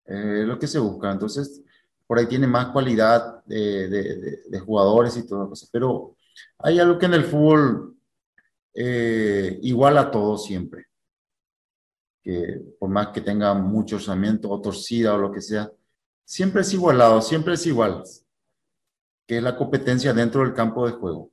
Eh, 0.05 0.41
es 0.41 0.47
lo 0.47 0.57
que 0.59 0.67
se 0.67 0.79
busca. 0.79 1.11
Entonces, 1.11 1.61
por 2.07 2.19
ahí 2.19 2.27
tiene 2.27 2.47
más 2.47 2.67
cualidad 2.67 3.43
de, 3.45 4.61
jugadores 4.65 5.17
y 5.17 5.27
todo 5.27 5.51
eso. 5.53 5.67
Pero 5.71 6.15
hay 6.59 6.79
algo 6.79 6.97
que 6.97 7.05
en 7.07 7.13
el 7.15 7.25
fútbol 7.25 7.97
eh, 8.73 9.59
igual 9.63 9.97
a 9.97 10.09
todo 10.09 10.37
siempre. 10.37 10.85
Que 12.21 12.61
por 12.79 12.89
más 12.89 13.09
que 13.09 13.21
tenga 13.21 13.53
mucho 13.53 13.97
orçamiento 13.97 14.49
o 14.49 14.61
torcida 14.61 15.13
o 15.15 15.17
lo 15.17 15.31
que 15.31 15.41
sea, 15.41 15.71
siempre 16.23 16.61
es 16.61 16.73
igualado, 16.73 17.21
siempre 17.21 17.55
es 17.55 17.65
igual, 17.65 18.03
que 19.29 19.37
es 19.37 19.43
la 19.43 19.55
competencia 19.55 20.11
dentro 20.11 20.41
del 20.41 20.55
campo 20.55 20.87
de 20.87 20.93
juego. 20.93 21.31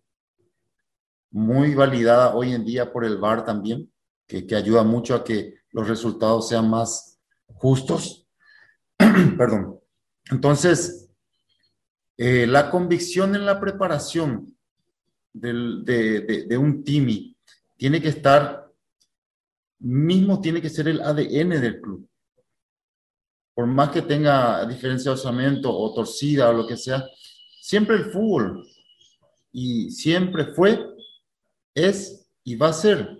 Muy 1.30 1.74
validada 1.74 2.34
hoy 2.34 2.52
en 2.52 2.62
día 2.62 2.92
por 2.92 3.06
el 3.06 3.16
VAR 3.16 3.42
también, 3.46 3.90
que, 4.26 4.46
que 4.46 4.54
ayuda 4.54 4.82
mucho 4.82 5.14
a 5.14 5.24
que 5.24 5.54
los 5.70 5.88
resultados 5.88 6.46
sean 6.46 6.68
más 6.68 7.18
justos. 7.54 8.28
Perdón. 9.38 9.80
Entonces, 10.30 11.08
eh, 12.18 12.46
la 12.46 12.70
convicción 12.70 13.34
en 13.34 13.46
la 13.46 13.58
preparación 13.58 14.54
de, 15.32 16.58
un 16.60 16.84
TIMI 16.84 17.34
tiene 17.78 18.02
que 18.02 18.08
estar, 18.08 18.70
mismo 19.78 20.42
tiene 20.42 20.60
que 20.60 20.68
ser 20.68 20.88
el 20.88 21.00
ADN 21.00 21.62
del 21.62 21.80
club. 21.80 22.06
Por 23.54 23.66
más 23.66 23.88
que 23.88 24.02
tenga 24.02 24.66
diferencia 24.66 25.12
de 25.12 25.14
osamento 25.14 25.74
o 25.74 25.94
torcida 25.94 26.50
o 26.50 26.52
lo 26.52 26.66
que 26.66 26.76
sea, 26.76 27.02
siempre 27.66 27.96
el 27.96 28.04
fútbol, 28.12 28.64
y 29.50 29.90
siempre 29.90 30.44
fue, 30.54 30.86
es 31.74 32.30
y 32.44 32.54
va 32.54 32.68
a 32.68 32.72
ser 32.72 33.18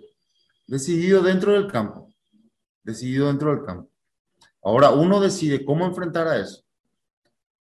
decidido 0.65 1.21
dentro 1.21 1.51
del 1.51 1.69
campo, 1.69 2.13
decidido 2.81 3.27
dentro 3.27 3.53
del 3.53 3.65
campo. 3.65 3.89
Ahora 4.63 4.91
uno 4.91 5.19
decide 5.19 5.65
cómo 5.65 5.85
enfrentar 5.85 6.29
a 6.29 6.39
eso, 6.39 6.63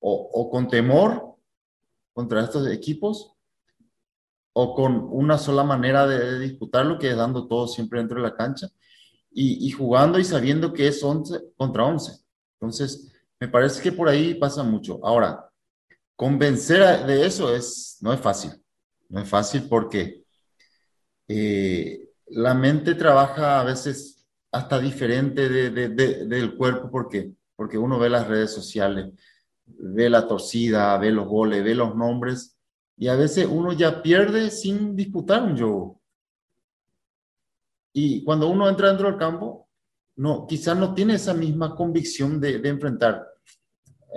o, 0.01 0.51
con 0.51 0.69
temor 0.69 1.37
contra 2.12 2.45
estos 2.45 2.69
equipos, 2.69 3.33
o 4.53 4.75
con 4.75 5.09
una 5.11 5.39
sola 5.39 5.65
manera 5.65 6.07
de, 6.07 6.19
de, 6.19 6.39
disputarlo, 6.41 6.99
que 6.99 7.09
es 7.09 7.17
dando 7.17 7.47
todo 7.49 7.69
siempre 7.69 8.01
dentro 8.01 8.19
de 8.19 8.29
la 8.29 8.35
cancha 8.35 8.69
y, 9.31 9.67
y, 9.67 9.71
jugando 9.71 10.19
y 10.19 10.25
sabiendo 10.25 10.75
que 10.75 10.89
es 10.89 11.03
11 11.03 11.55
contra 11.57 11.87
11. 11.87 12.21
Entonces, 12.61 13.11
me 13.41 13.49
parece 13.49 13.83
que 13.83 13.93
por 13.93 14.11
ahí 14.11 14.35
pasa 14.35 14.62
mucho. 14.62 15.01
Ahora, 15.03 15.51
convencer 16.17 17.07
de 17.07 17.27
eso 17.27 17.55
es, 17.55 17.99
no 18.01 18.13
es 18.13 18.21
fácil. 18.21 18.53
No 19.09 19.21
es 19.21 19.29
fácil 19.29 19.69
porque 19.69 20.25
eh, 21.29 22.11
la 22.29 22.55
mente 22.55 22.95
trabaja 22.95 23.61
a 23.61 23.65
veces 23.65 24.27
hasta 24.51 24.81
diferente 24.81 25.49
de, 25.49 25.71
de, 25.71 26.27
del 26.27 26.57
cuerpo 26.57 26.91
porque, 26.91 27.33
porque 27.55 27.79
uno 27.79 27.99
ve 27.99 28.09
las 28.09 28.27
redes 28.27 28.53
sociales, 28.53 29.13
ve 29.67 30.09
la 30.09 30.27
torcida, 30.27 30.97
ve 30.99 31.13
los 31.13 31.29
goles, 31.29 31.63
ve 31.63 31.75
los 31.75 31.95
nombres 31.95 32.57
y 32.97 33.09
a 33.09 33.17
veces 33.17 33.47
uno 33.49 33.73
ya 33.73 34.03
pierde 34.03 34.51
sin 34.51 34.97
disputar 34.97 35.43
un 35.43 35.57
juego. 35.57 36.01
Y 37.93 38.25
cuando 38.25 38.49
uno 38.49 38.69
entra 38.69 38.89
dentro 38.89 39.09
del 39.09 39.19
campo, 39.19 39.69
no, 40.17 40.47
quizás 40.47 40.77
no 40.77 40.95
tiene 40.95 41.15
esa 41.15 41.35
misma 41.35 41.75
convicción 41.75 42.41
de, 42.41 42.59
de 42.59 42.69
enfrentar 42.69 43.27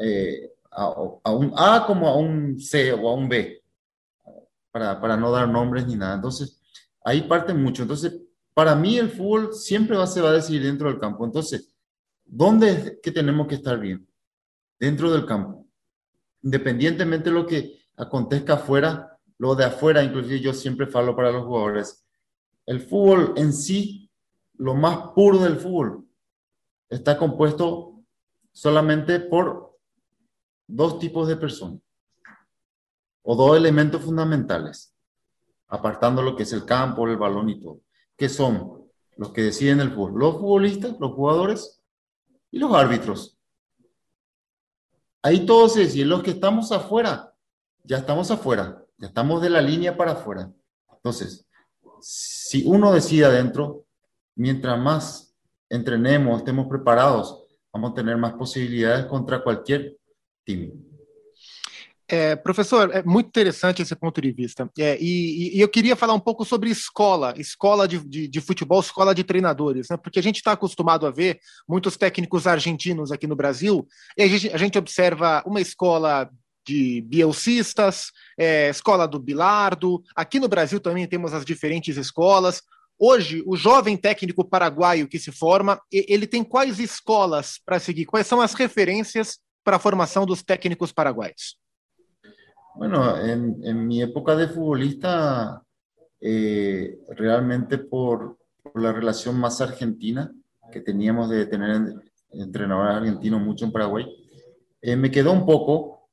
eh, 0.01 0.53
a, 0.71 1.31
un 1.31 1.53
A 1.55 1.85
como 1.85 2.07
a 2.07 2.15
un 2.15 2.59
C 2.59 2.93
o 2.93 3.09
a 3.09 3.13
un 3.13 3.27
B, 3.27 3.63
para, 4.71 4.99
para 4.99 5.17
no 5.17 5.31
dar 5.31 5.47
nombres 5.47 5.87
ni 5.87 5.95
nada. 5.95 6.15
Entonces, 6.15 6.61
ahí 7.03 7.21
parte 7.21 7.53
mucho. 7.53 7.83
Entonces, 7.83 8.21
para 8.53 8.75
mí 8.75 8.97
el 8.97 9.09
fútbol 9.09 9.53
siempre 9.53 9.97
va, 9.97 10.05
se 10.05 10.21
va 10.21 10.29
a 10.29 10.33
decidir 10.33 10.63
dentro 10.63 10.89
del 10.89 10.99
campo. 10.99 11.25
Entonces, 11.25 11.73
¿dónde 12.25 12.69
es 12.71 12.99
que 13.01 13.11
tenemos 13.11 13.47
que 13.47 13.55
estar 13.55 13.79
bien? 13.79 14.07
Dentro 14.79 15.11
del 15.11 15.25
campo. 15.25 15.67
Independientemente 16.41 17.29
de 17.29 17.35
lo 17.35 17.45
que 17.45 17.79
acontezca 17.97 18.53
afuera, 18.53 19.17
lo 19.37 19.55
de 19.55 19.65
afuera, 19.65 20.03
inclusive 20.03 20.39
yo 20.39 20.53
siempre 20.53 20.87
falo 20.87 21.15
para 21.15 21.31
los 21.31 21.45
jugadores, 21.45 22.05
el 22.65 22.81
fútbol 22.81 23.33
en 23.35 23.53
sí, 23.53 24.11
lo 24.55 24.75
más 24.75 25.11
puro 25.15 25.39
del 25.39 25.57
fútbol, 25.57 26.05
está 26.89 27.17
compuesto 27.17 28.03
solamente 28.51 29.19
por 29.19 29.78
dos 30.69 30.99
tipos 30.99 31.27
de 31.27 31.35
personas 31.35 31.79
o 33.23 33.35
dos 33.35 33.57
elementos 33.57 34.01
fundamentales, 34.01 34.93
apartando 35.67 36.21
lo 36.21 36.35
que 36.35 36.43
es 36.43 36.53
el 36.53 36.65
campo, 36.65 37.07
el 37.07 37.17
balón 37.17 37.49
y 37.49 37.59
todo, 37.59 37.81
que 38.15 38.29
son 38.29 38.87
los 39.17 39.31
que 39.31 39.43
deciden 39.43 39.81
el 39.81 39.91
fútbol, 39.91 40.19
los 40.19 40.37
futbolistas, 40.37 40.95
los 40.99 41.11
jugadores 41.13 41.81
y 42.51 42.59
los 42.59 42.73
árbitros. 42.73 43.37
Ahí 45.21 45.45
todos 45.45 45.73
se 45.73 45.81
deciden, 45.81 46.09
los 46.09 46.23
que 46.23 46.31
estamos 46.31 46.71
afuera, 46.71 47.33
ya 47.83 47.97
estamos 47.97 48.31
afuera, 48.31 48.83
ya 48.97 49.07
estamos 49.07 49.41
de 49.41 49.49
la 49.49 49.61
línea 49.61 49.97
para 49.97 50.13
afuera. 50.13 50.51
Entonces, 50.93 51.45
si 51.99 52.63
uno 52.65 52.93
decide 52.93 53.25
adentro, 53.25 53.85
mientras 54.35 54.79
más 54.79 55.35
entrenemos, 55.67 56.39
estemos 56.39 56.67
preparados, 56.67 57.43
vamos 57.73 57.91
a 57.91 57.95
tener 57.95 58.17
más 58.17 58.33
posibilidades 58.33 59.05
contra 59.05 59.43
cualquier 59.43 59.98
time. 60.45 60.89
É, 62.11 62.35
professor, 62.35 62.89
é 62.91 63.03
muito 63.03 63.27
interessante 63.27 63.83
esse 63.83 63.95
ponto 63.95 64.19
de 64.19 64.31
vista. 64.31 64.67
É, 64.79 64.97
e, 64.99 65.55
e, 65.55 65.61
eu 65.61 65.69
queria 65.69 65.95
falar 65.95 66.15
um 66.15 66.19
pouco 66.19 66.43
sobre 66.43 66.71
escola, 66.71 67.35
escola 67.37 67.87
de, 67.87 67.99
de, 67.99 68.27
de 68.27 68.41
futebol, 68.41 68.79
escola 68.79 69.13
de 69.13 69.23
treinadores, 69.23 69.89
né? 69.89 69.97
porque 69.97 70.17
a 70.17 70.23
gente 70.23 70.37
está 70.37 70.53
acostumado 70.53 71.05
a 71.05 71.11
ver 71.11 71.39
muitos 71.67 71.95
técnicos 71.97 72.47
argentinos 72.47 73.11
aqui 73.11 73.27
no 73.27 73.35
Brasil, 73.35 73.87
e 74.17 74.23
a 74.23 74.27
gente, 74.27 74.49
a 74.49 74.57
gente 74.57 74.75
observa 74.75 75.43
uma 75.45 75.61
escola 75.61 76.27
de 76.65 77.01
bielcistas, 77.01 78.11
é, 78.37 78.69
escola 78.69 79.07
do 79.07 79.19
Bilardo. 79.19 80.01
Aqui 80.15 80.39
no 80.39 80.47
Brasil 80.47 80.79
também 80.79 81.07
temos 81.07 81.31
as 81.31 81.45
diferentes 81.45 81.95
escolas. 81.95 82.63
Hoje, 82.97 83.43
o 83.45 83.55
jovem 83.55 83.95
técnico 83.95 84.43
paraguaio 84.43 85.07
que 85.07 85.19
se 85.19 85.31
forma, 85.31 85.79
ele 85.91 86.25
tem 86.25 86.43
quais 86.43 86.79
escolas 86.79 87.59
para 87.63 87.79
seguir? 87.79 88.05
Quais 88.05 88.25
são 88.25 88.41
as 88.41 88.53
referências 88.53 89.37
para 89.69 89.77
a 89.77 89.79
formação 89.79 90.25
dos 90.25 90.41
técnicos 90.41 90.91
paraguaios? 90.91 91.55
Bueno, 92.73 93.15
en, 93.21 93.63
en 93.63 93.87
mi 93.87 94.01
época 94.01 94.35
de 94.35 94.47
futbolista, 94.47 95.63
eh, 96.19 96.97
realmente 97.09 97.77
por, 97.77 98.39
por, 98.63 98.81
la 98.81 98.91
relación 98.91 99.39
más 99.39 99.61
argentina 99.61 100.33
que 100.71 100.81
teníamos 100.81 101.29
de 101.29 101.45
tener 101.45 102.01
entrenadores 102.31 102.95
argentinos 102.95 103.41
mucho 103.41 103.65
en 103.65 103.71
Paraguay, 103.71 104.07
eh, 104.81 104.95
me 104.95 105.11
quedó 105.11 105.33
un 105.33 105.45
poco 105.45 106.09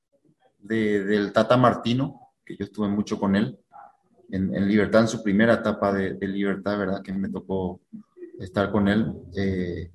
de, 0.59 1.03
del 1.05 1.33
Tata 1.33 1.57
Martino, 1.57 2.33
que 2.45 2.59
yo 2.59 2.67
estuve 2.67 2.89
mucho 2.89 3.19
con 3.19 3.37
él, 3.37 3.59
en, 4.31 4.55
en 4.55 4.69
Libertad, 4.69 5.01
en 5.01 5.09
su 5.09 5.23
primera 5.23 5.55
etapa 5.55 5.95
de, 5.95 6.13
de, 6.13 6.29
Libertad, 6.29 6.79
¿verdad? 6.79 7.03
Que 7.03 7.15
me 7.15 7.31
tocó 7.31 7.81
estar 8.39 8.71
con 8.71 8.87
él. 8.87 9.15
Eh, 9.35 9.91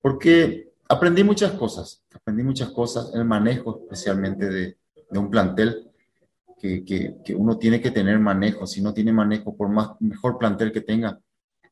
porque 0.00 0.67
aprendí 0.88 1.22
muchas 1.22 1.52
cosas, 1.52 2.02
aprendí 2.14 2.42
muchas 2.42 2.70
cosas, 2.70 3.12
el 3.14 3.24
manejo 3.24 3.82
especialmente 3.82 4.48
de, 4.48 4.78
de 5.10 5.18
un 5.18 5.30
plantel, 5.30 5.88
que, 6.58 6.84
que, 7.24 7.34
uno 7.34 7.56
tiene 7.58 7.80
que 7.80 7.90
tener 7.90 8.18
manejo. 8.18 8.66
Si 8.66 8.82
no 8.82 8.92
tiene 8.92 9.12
manejo, 9.12 9.56
por 9.56 9.68
más 9.68 9.90
mejor 10.00 10.38
plantel 10.38 10.72
que 10.72 10.80
tenga, 10.80 11.18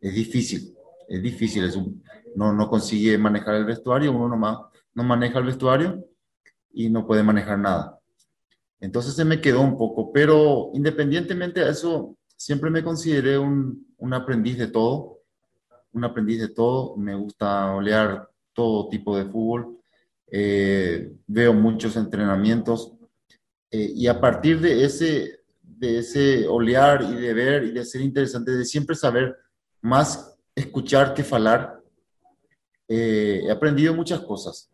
es 0.01 0.15
difícil, 0.15 0.75
es 1.09 1.23
difícil. 1.23 1.65
Es 1.65 1.77
no, 2.37 2.53
no 2.53 2.69
consigue 2.69 3.19
manejar 3.19 3.57
el 3.57 3.65
vestuario, 3.65 4.13
uno 4.13 4.29
nomás 4.29 4.59
no 4.95 5.03
maneja 5.03 5.39
el 5.39 5.47
vestuario 5.47 6.05
y 6.73 6.89
no 6.89 7.07
puede 7.07 7.23
manejar 7.23 7.59
nada. 7.59 7.99
Entonces 8.81 9.15
se 9.15 9.25
me 9.25 9.41
quedó 9.41 9.63
un 9.63 9.77
poco, 9.77 10.13
pero 10.13 10.71
independientemente 10.75 11.61
de 11.61 11.71
eso, 11.71 12.17
siempre 12.37 12.71
me 12.71 12.85
consideré 12.85 13.39
un, 13.39 13.87
un 13.97 14.15
aprendiz 14.15 14.59
de 14.59 14.69
todo, 14.69 15.21
un 15.93 16.05
aprendiz 16.05 16.41
de 16.41 16.49
todo. 16.49 16.97
Me 16.97 17.15
gusta 17.15 17.75
olear 17.75 18.29
todo 18.57 18.89
tipo 18.89 19.17
de 19.17 19.27
fútbol. 19.27 19.79
Eh, 20.29 21.13
veo 21.29 21.55
muchos 21.55 21.97
entrenamientos 21.97 22.97
eh, 23.71 23.93
y 23.95 24.07
a 24.07 24.21
partir 24.21 24.61
de 24.61 24.85
ese, 24.85 25.41
de 25.63 25.99
ese 25.99 26.49
olear 26.49 27.03
y 27.03 27.15
de 27.15 27.35
ver 27.35 27.65
y 27.65 27.71
de 27.71 27.85
ser 27.85 28.01
interesante, 28.01 28.51
de 28.51 28.65
siempre 28.65 28.97
saber 28.97 29.37
más 29.83 30.37
escuchar 30.55 31.15
que 31.15 31.23
falar, 31.23 31.81
eh, 32.89 33.43
he 33.45 33.51
aprendido 33.51 33.95
muchas 33.95 34.21
cosas. 34.21 34.71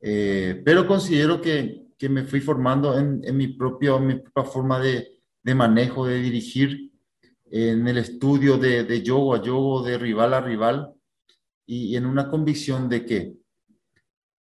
Eh, 0.00 0.62
pero 0.64 0.86
considero 0.86 1.40
que, 1.40 1.86
que, 1.98 2.08
me 2.08 2.24
fui 2.24 2.40
formando 2.40 2.98
en, 2.98 3.22
en 3.24 3.36
mi, 3.36 3.48
propio, 3.48 3.98
mi 3.98 4.14
propia 4.16 4.44
forma 4.44 4.78
de, 4.78 5.18
de, 5.42 5.54
manejo, 5.54 6.06
de 6.06 6.20
dirigir, 6.20 6.92
en 7.50 7.86
el 7.86 7.98
estudio 7.98 8.58
de, 8.58 8.84
de 8.84 9.02
yogo 9.02 9.34
a 9.34 9.42
yogo, 9.42 9.82
de 9.82 9.98
rival 9.98 10.34
a 10.34 10.40
rival, 10.40 10.94
y, 11.66 11.88
y 11.88 11.96
en 11.96 12.06
una 12.06 12.28
convicción 12.28 12.88
de 12.88 13.04
que 13.04 13.36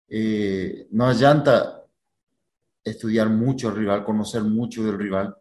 eh, 0.08 0.86
no 0.90 1.06
allanta 1.06 1.84
estudiar 2.84 3.30
mucho 3.30 3.68
al 3.68 3.76
rival, 3.76 4.04
conocer 4.04 4.42
mucho 4.42 4.84
del 4.84 4.98
rival. 4.98 5.34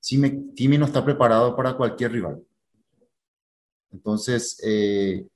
Timmy 0.00 0.78
no 0.78 0.86
está 0.86 1.04
preparado 1.04 1.56
para 1.56 1.76
cualquier 1.76 2.12
rival. 2.12 2.42
Entonces, 3.90 4.60
eh, 4.64 5.26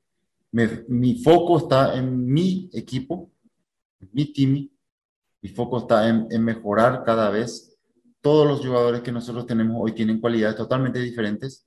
me, 0.52 0.84
mi 0.88 1.22
foco 1.22 1.58
está 1.58 1.96
en 1.96 2.24
mi 2.26 2.70
equipo, 2.72 3.30
mi 4.12 4.32
Timmy. 4.32 4.72
Mi 5.42 5.48
foco 5.48 5.78
está 5.78 6.08
en, 6.08 6.26
en, 6.30 6.44
mejorar 6.44 7.02
cada 7.04 7.30
vez. 7.30 7.76
Todos 8.20 8.46
los 8.46 8.64
jugadores 8.64 9.00
que 9.00 9.10
nosotros 9.10 9.46
tenemos 9.46 9.76
hoy 9.80 9.92
tienen 9.92 10.20
cualidades 10.20 10.56
totalmente 10.56 10.98
diferentes, 11.00 11.66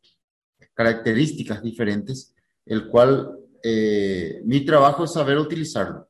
características 0.76 1.62
diferentes, 1.62 2.34
el 2.66 2.88
cual 2.88 3.43
eh, 3.64 4.42
mi 4.46 4.62
trabajo 4.66 5.04
es 5.04 5.14
saber 5.14 5.38
utilizarlo. 5.38 6.08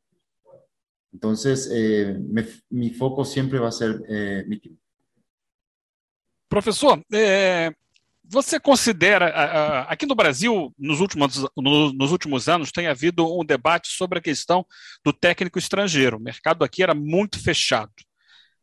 Entonces, 1.13 1.69
eh, 1.71 2.17
me, 2.19 2.45
mi 2.71 2.89
foco 2.89 3.23
sempre 3.23 3.59
vai 3.59 3.71
ser 3.71 4.01
eh, 4.09 4.43
mi. 4.47 4.59
Professor, 6.49 7.03
é, 7.11 7.71
você 8.23 8.59
considera, 8.59 9.85
aqui 9.87 10.05
no 10.05 10.15
Brasil, 10.15 10.73
nos 10.77 10.99
últimos, 10.99 11.45
no, 11.57 11.93
nos 11.93 12.11
últimos 12.11 12.47
anos, 12.47 12.71
tem 12.71 12.87
havido 12.87 13.25
um 13.39 13.43
debate 13.43 13.89
sobre 13.89 14.19
a 14.19 14.21
questão 14.21 14.65
do 15.03 15.11
técnico 15.11 15.59
estrangeiro. 15.59 16.17
O 16.17 16.21
mercado 16.21 16.63
aqui 16.63 16.81
era 16.83 16.93
muito 16.93 17.39
fechado. 17.39 17.91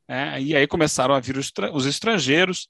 É, 0.08 0.40
e 0.40 0.56
aí 0.56 0.66
começaram 0.66 1.14
a 1.14 1.20
vir 1.20 1.36
os 1.38 1.86
estrangeiros. 1.86 2.68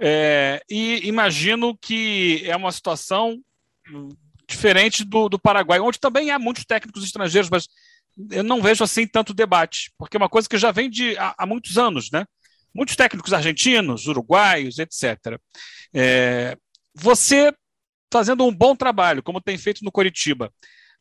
É, 0.00 0.62
e 0.68 1.06
imagino 1.08 1.76
que 1.78 2.42
é 2.44 2.54
uma 2.56 2.72
situação 2.72 3.40
diferente 4.48 5.04
do, 5.04 5.28
do 5.28 5.38
Paraguai, 5.38 5.80
onde 5.80 5.98
também 5.98 6.30
há 6.30 6.38
muitos 6.38 6.64
técnicos 6.64 7.04
estrangeiros, 7.04 7.50
mas 7.50 7.68
eu 8.30 8.44
não 8.44 8.62
vejo 8.62 8.84
assim 8.84 9.06
tanto 9.06 9.34
debate, 9.34 9.92
porque 9.98 10.16
é 10.16 10.18
uma 10.18 10.28
coisa 10.28 10.48
que 10.48 10.58
já 10.58 10.70
vem 10.70 10.88
de 10.88 11.16
há, 11.18 11.34
há 11.38 11.46
muitos 11.46 11.78
anos, 11.78 12.10
né? 12.10 12.24
Muitos 12.74 12.96
técnicos 12.96 13.32
argentinos, 13.32 14.06
uruguaios, 14.06 14.78
etc. 14.78 15.38
É, 15.92 16.56
você 16.94 17.52
fazendo 18.12 18.44
um 18.44 18.54
bom 18.54 18.76
trabalho, 18.76 19.22
como 19.22 19.40
tem 19.40 19.58
feito 19.58 19.84
no 19.84 19.90
Coritiba, 19.90 20.52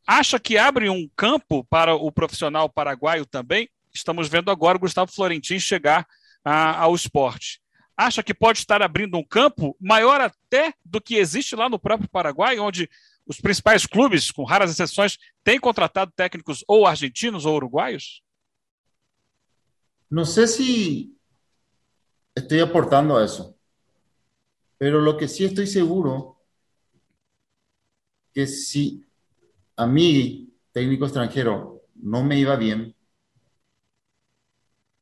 acha 0.07 0.39
que 0.39 0.57
abre 0.57 0.89
um 0.89 1.07
campo 1.15 1.63
para 1.65 1.93
o 1.95 2.11
profissional 2.11 2.67
paraguaio 2.69 3.25
também? 3.25 3.69
Estamos 3.93 4.27
vendo 4.27 4.49
agora 4.49 4.77
o 4.77 4.79
Gustavo 4.79 5.11
Florentin 5.11 5.59
chegar 5.59 6.07
a, 6.43 6.79
ao 6.79 6.95
esporte. 6.95 7.61
Acha 7.95 8.23
que 8.23 8.33
pode 8.33 8.57
estar 8.57 8.81
abrindo 8.81 9.15
um 9.17 9.23
campo 9.23 9.77
maior 9.79 10.19
até 10.19 10.73
do 10.83 10.99
que 10.99 11.15
existe 11.15 11.55
lá 11.55 11.69
no 11.69 11.77
próprio 11.77 12.09
Paraguai, 12.09 12.57
onde 12.57 12.89
os 13.25 13.39
principais 13.39 13.85
clubes, 13.85 14.31
com 14.31 14.43
raras 14.43 14.71
exceções, 14.71 15.17
têm 15.43 15.59
contratado 15.59 16.11
técnicos 16.15 16.63
ou 16.67 16.85
argentinos 16.85 17.45
ou 17.45 17.55
uruguaios? 17.55 18.21
Não 20.09 20.25
sei 20.25 20.47
se 20.47 21.17
estou 22.35 22.63
aportando 22.63 23.17
a 23.17 23.25
isso, 23.25 23.57
pero 24.77 24.99
lo 24.99 25.17
que 25.17 25.27
sí 25.27 25.45
estoy 25.45 25.67
seguro 25.67 26.37
que 28.33 28.47
si 28.47 29.05
a 29.77 29.87
mí, 29.87 30.53
técnico 30.71 31.05
extranjero, 31.05 31.81
no 31.95 32.23
me 32.23 32.37
iba 32.37 32.55
bien, 32.55 32.95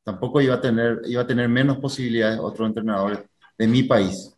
tampoco 0.04 0.40
iba 0.40 0.54
a 0.54 0.60
tener, 0.60 1.00
iba 1.06 1.22
a 1.22 1.26
tener 1.26 1.48
menos 1.48 1.78
posibilidades 1.78 2.38
otros 2.38 2.68
entrenadores 2.68 3.20
de 3.58 3.66
mi 3.66 3.82
país. 3.82 4.36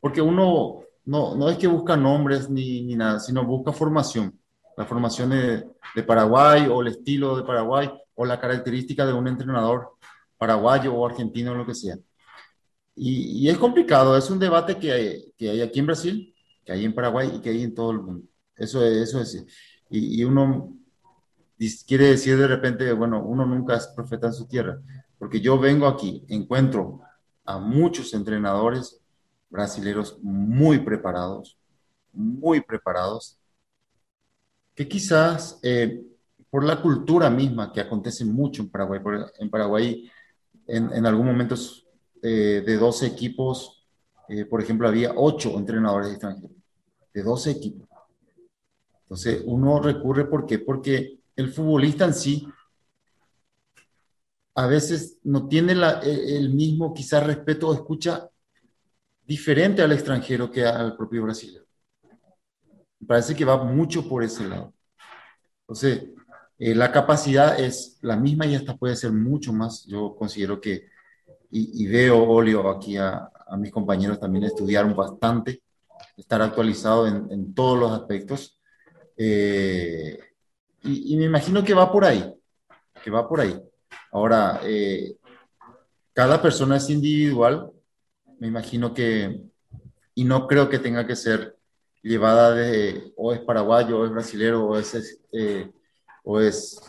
Porque 0.00 0.20
uno 0.20 0.85
no, 1.06 1.36
no 1.36 1.48
es 1.48 1.56
que 1.56 1.68
busca 1.68 1.96
nombres 1.96 2.50
ni, 2.50 2.82
ni 2.82 2.96
nada, 2.96 3.20
sino 3.20 3.44
busca 3.44 3.72
formación. 3.72 4.38
La 4.76 4.84
formación 4.84 5.30
de, 5.30 5.64
de, 5.94 6.02
Paraguay 6.02 6.66
o 6.68 6.82
el 6.82 6.88
estilo 6.88 7.36
de 7.36 7.44
Paraguay 7.44 7.90
o 8.14 8.26
la 8.26 8.38
característica 8.38 9.06
de 9.06 9.12
un 9.12 9.26
entrenador 9.26 9.92
paraguayo 10.36 10.92
o 10.94 11.06
argentino 11.06 11.52
o 11.52 11.54
lo 11.54 11.64
que 11.64 11.74
sea. 11.74 11.96
Y, 12.94 13.44
y 13.44 13.48
es 13.48 13.56
complicado, 13.56 14.16
es 14.16 14.28
un 14.30 14.38
debate 14.38 14.76
que 14.78 14.92
hay, 14.92 15.32
que 15.38 15.50
hay, 15.50 15.60
aquí 15.62 15.78
en 15.78 15.86
Brasil, 15.86 16.34
que 16.64 16.72
hay 16.72 16.84
en 16.84 16.94
Paraguay 16.94 17.32
y 17.36 17.40
que 17.40 17.50
hay 17.50 17.62
en 17.62 17.74
todo 17.74 17.92
el 17.92 18.00
mundo. 18.00 18.26
Eso 18.54 18.84
es, 18.84 19.08
eso 19.08 19.20
es. 19.20 19.46
Y, 19.88 20.20
y 20.20 20.24
uno 20.24 20.76
quiere 21.86 22.08
decir 22.08 22.36
de 22.36 22.48
repente, 22.48 22.92
bueno, 22.92 23.22
uno 23.22 23.46
nunca 23.46 23.76
es 23.76 23.86
profeta 23.88 24.26
en 24.26 24.34
su 24.34 24.46
tierra, 24.46 24.78
porque 25.18 25.40
yo 25.40 25.58
vengo 25.58 25.86
aquí, 25.86 26.24
encuentro 26.28 27.00
a 27.44 27.58
muchos 27.58 28.12
entrenadores 28.12 29.00
brasileros 29.48 30.18
muy 30.22 30.78
preparados, 30.78 31.58
muy 32.12 32.60
preparados, 32.60 33.38
que 34.74 34.88
quizás 34.88 35.58
eh, 35.62 36.02
por 36.50 36.64
la 36.64 36.80
cultura 36.80 37.30
misma 37.30 37.72
que 37.72 37.80
acontece 37.80 38.24
mucho 38.24 38.62
en 38.62 38.70
Paraguay, 38.70 39.00
en 39.38 39.50
Paraguay 39.50 40.10
en, 40.66 41.06
algún 41.06 41.26
momento 41.26 41.54
eh, 42.22 42.62
de 42.66 42.76
12 42.76 43.06
equipos, 43.06 43.86
eh, 44.28 44.44
por 44.44 44.60
ejemplo, 44.60 44.88
había 44.88 45.12
8 45.14 45.56
entrenadores 45.56 46.10
extranjeros, 46.10 46.56
de 47.14 47.22
12 47.22 47.50
equipos. 47.52 47.88
Entonces, 49.02 49.42
uno 49.46 49.80
recurre, 49.80 50.26
¿por 50.26 50.46
qué? 50.46 50.58
Porque 50.58 51.20
el 51.36 51.52
futbolista 51.52 52.04
en 52.04 52.14
sí 52.14 52.48
a 54.56 54.66
veces 54.66 55.18
no 55.22 55.46
tiene 55.46 55.74
la, 55.74 56.00
el 56.00 56.52
mismo 56.52 56.92
quizás 56.92 57.24
respeto 57.24 57.68
o 57.68 57.74
escucha 57.74 58.28
diferente 59.26 59.82
al 59.82 59.92
extranjero 59.92 60.50
que 60.50 60.64
al 60.64 60.96
propio 60.96 61.24
brasileño. 61.24 61.64
Me 63.00 63.06
parece 63.06 63.34
que 63.34 63.44
va 63.44 63.62
mucho 63.62 64.08
por 64.08 64.22
ese 64.22 64.46
lado. 64.46 64.72
Entonces, 65.62 66.10
eh, 66.58 66.74
la 66.74 66.90
capacidad 66.92 67.58
es 67.58 67.98
la 68.02 68.16
misma 68.16 68.46
y 68.46 68.54
hasta 68.54 68.76
puede 68.76 68.96
ser 68.96 69.12
mucho 69.12 69.52
más. 69.52 69.84
Yo 69.86 70.14
considero 70.16 70.60
que, 70.60 70.86
y, 71.50 71.84
y 71.84 71.86
veo, 71.86 72.22
Olio, 72.22 72.68
aquí 72.70 72.96
a, 72.96 73.28
a, 73.46 73.56
mis 73.56 73.70
compañeros 73.70 74.18
también 74.18 74.44
estudiaron 74.44 74.94
bastante, 74.94 75.62
estar 76.16 76.40
actualizado 76.40 77.06
en, 77.06 77.26
en 77.30 77.54
todos 77.54 77.78
los 77.78 77.92
aspectos. 77.92 78.58
Eh, 79.16 80.18
y, 80.82 81.14
y, 81.14 81.16
me 81.16 81.24
imagino 81.24 81.64
que 81.64 81.74
va 81.74 81.90
por 81.90 82.04
ahí, 82.04 82.32
que 83.02 83.10
va 83.10 83.28
por 83.28 83.40
ahí. 83.40 83.60
Ahora, 84.12 84.60
eh, 84.64 85.16
cada 86.12 86.40
persona 86.40 86.76
es 86.76 86.88
individual 86.88 87.70
me 88.38 88.48
imagino 88.48 88.92
que, 88.92 89.40
y 90.14 90.24
no 90.24 90.46
creo 90.46 90.68
que 90.68 90.78
tenga 90.78 91.06
que 91.06 91.16
ser 91.16 91.56
llevada 92.02 92.54
de, 92.54 93.12
o 93.16 93.32
es 93.32 93.40
paraguayo, 93.40 94.00
o 94.00 94.04
es 94.04 94.10
brasilero, 94.10 94.66
o 94.66 94.78
es, 94.78 95.20
eh, 95.32 95.70
o 96.24 96.40
es 96.40 96.80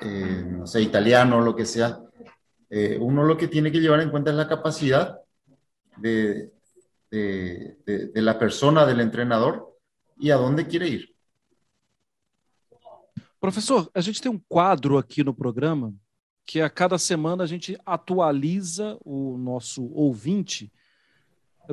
eh, 0.00 0.44
no 0.46 0.66
sé, 0.66 0.82
italiano, 0.82 1.40
lo 1.40 1.54
que 1.56 1.64
sea, 1.64 2.00
eh, 2.70 2.98
uno 3.00 3.24
lo 3.24 3.36
que 3.36 3.48
tiene 3.48 3.70
que 3.70 3.80
llevar 3.80 4.00
en 4.00 4.10
cuenta 4.10 4.30
es 4.30 4.36
la 4.36 4.48
capacidad 4.48 5.20
de, 5.96 6.52
de, 7.10 7.76
de, 7.86 8.22
la 8.22 8.38
persona, 8.38 8.84
del 8.84 9.00
entrenador, 9.00 9.78
e 10.20 10.32
a 10.32 10.36
dónde 10.36 10.66
quiere 10.66 10.88
ir. 10.88 11.14
Professor, 13.40 13.90
a 13.94 14.00
gente 14.00 14.22
tem 14.22 14.32
um 14.32 14.40
quadro 14.48 14.96
aqui 14.96 15.22
no 15.22 15.34
programa 15.34 15.94
que 16.46 16.60
a 16.60 16.68
cada 16.68 16.98
semana 16.98 17.44
a 17.44 17.46
gente 17.46 17.78
atualiza 17.84 18.98
o 19.04 19.36
nosso 19.38 19.90
ouvinte 19.92 20.70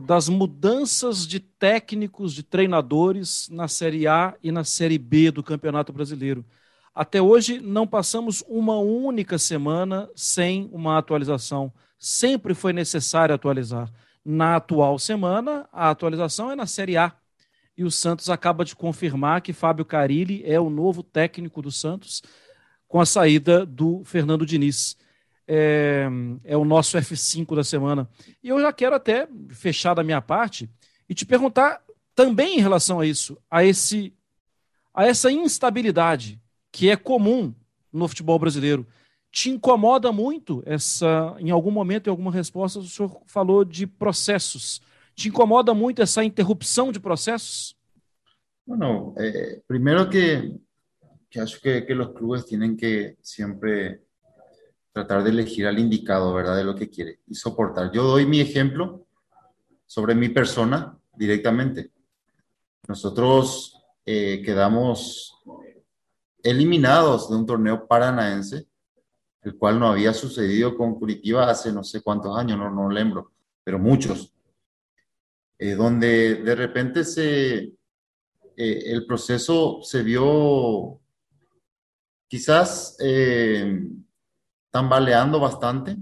das 0.05 0.29
mudanças 0.29 1.27
de 1.27 1.39
técnicos, 1.39 2.33
de 2.33 2.43
treinadores 2.43 3.49
na 3.49 3.67
Série 3.67 4.07
A 4.07 4.35
e 4.41 4.51
na 4.51 4.63
Série 4.63 4.97
B 4.97 5.31
do 5.31 5.43
Campeonato 5.43 5.91
Brasileiro. 5.91 6.45
Até 6.95 7.21
hoje 7.21 7.59
não 7.59 7.85
passamos 7.85 8.43
uma 8.47 8.77
única 8.77 9.37
semana 9.37 10.09
sem 10.15 10.69
uma 10.71 10.97
atualização. 10.97 11.73
Sempre 11.99 12.53
foi 12.53 12.73
necessário 12.73 13.35
atualizar. 13.35 13.91
Na 14.23 14.55
atual 14.55 14.97
semana, 14.99 15.67
a 15.71 15.89
atualização 15.89 16.51
é 16.51 16.55
na 16.55 16.65
Série 16.65 16.97
A. 16.97 17.13
E 17.77 17.83
o 17.83 17.91
Santos 17.91 18.29
acaba 18.29 18.63
de 18.63 18.75
confirmar 18.75 19.41
que 19.41 19.53
Fábio 19.53 19.85
Carilli 19.85 20.43
é 20.45 20.59
o 20.59 20.69
novo 20.69 21.01
técnico 21.01 21.61
do 21.61 21.71
Santos 21.71 22.21
com 22.91 22.99
a 22.99 23.05
saída 23.05 23.65
do 23.65 24.03
Fernando 24.03 24.45
Diniz. 24.45 24.97
É, 25.47 26.07
é, 26.43 26.55
o 26.55 26.65
nosso 26.65 26.97
F5 26.97 27.55
da 27.55 27.63
semana. 27.63 28.07
E 28.43 28.49
eu 28.49 28.59
já 28.59 28.71
quero 28.71 28.95
até 28.95 29.27
fechar 29.49 29.93
da 29.93 30.03
minha 30.03 30.21
parte 30.21 30.69
e 31.09 31.13
te 31.13 31.25
perguntar 31.25 31.81
também 32.13 32.57
em 32.57 32.61
relação 32.61 32.99
a 32.99 33.05
isso, 33.05 33.37
a 33.49 33.63
esse 33.63 34.13
a 34.93 35.05
essa 35.05 35.31
instabilidade 35.31 36.39
que 36.71 36.89
é 36.89 36.95
comum 36.97 37.53
no 37.91 38.07
futebol 38.07 38.37
brasileiro. 38.37 38.85
Te 39.31 39.49
incomoda 39.49 40.11
muito 40.11 40.61
essa, 40.65 41.35
em 41.39 41.49
algum 41.49 41.71
momento, 41.71 42.07
em 42.07 42.09
alguma 42.09 42.31
resposta, 42.31 42.79
o 42.79 42.83
senhor 42.83 43.21
falou 43.25 43.63
de 43.63 43.87
processos. 43.87 44.81
Te 45.15 45.29
incomoda 45.29 45.73
muito 45.73 46.01
essa 46.01 46.23
interrupção 46.23 46.91
de 46.91 46.99
processos? 46.99 47.75
Bueno, 48.67 49.13
eh, 49.17 49.61
primero 49.67 50.09
que, 50.09 50.53
que 51.31 51.39
acho 51.39 51.59
que, 51.63 51.85
que, 51.85 51.95
los 51.95 52.11
clubes 52.11 52.45
tienen 52.45 52.77
que 52.77 53.17
siempre 53.21 54.03
tratar 54.91 55.23
de 55.23 55.29
elegir 55.29 55.65
al 55.65 55.79
indicado, 55.79 56.33
¿verdad? 56.33 56.57
De 56.57 56.65
lo 56.65 56.75
que 56.75 56.89
quiere 56.89 57.21
y 57.25 57.35
soportar. 57.35 57.91
Yo 57.91 58.03
doy 58.03 58.25
mi 58.25 58.41
ejemplo 58.41 59.05
sobre 59.85 60.13
mi 60.13 60.29
persona 60.29 60.97
directamente. 61.15 61.91
Nosotros 62.87 63.81
eh, 64.05 64.41
quedamos 64.43 65.41
eliminados 66.43 67.29
de 67.29 67.35
un 67.35 67.45
torneo 67.45 67.87
paranaense, 67.87 68.67
el 69.41 69.57
cual 69.57 69.79
no 69.79 69.87
había 69.87 70.13
sucedido 70.13 70.75
con 70.75 70.95
Curitiba 70.95 71.49
hace 71.49 71.71
no 71.71 71.83
sé 71.83 72.01
cuántos 72.01 72.37
años, 72.37 72.57
no, 72.57 72.69
no 72.69 72.89
lembro, 72.89 73.31
pero 73.63 73.79
muchos, 73.79 74.33
eh, 75.57 75.75
donde 75.75 76.35
de 76.35 76.55
repente 76.55 77.03
se, 77.03 77.57
eh, 77.59 77.73
el 78.57 79.05
proceso 79.05 79.79
se 79.83 80.03
vio 80.03 81.00
quizás 82.31 82.95
eh, 83.01 83.77
tambaleando 84.69 85.37
bastante 85.37 85.97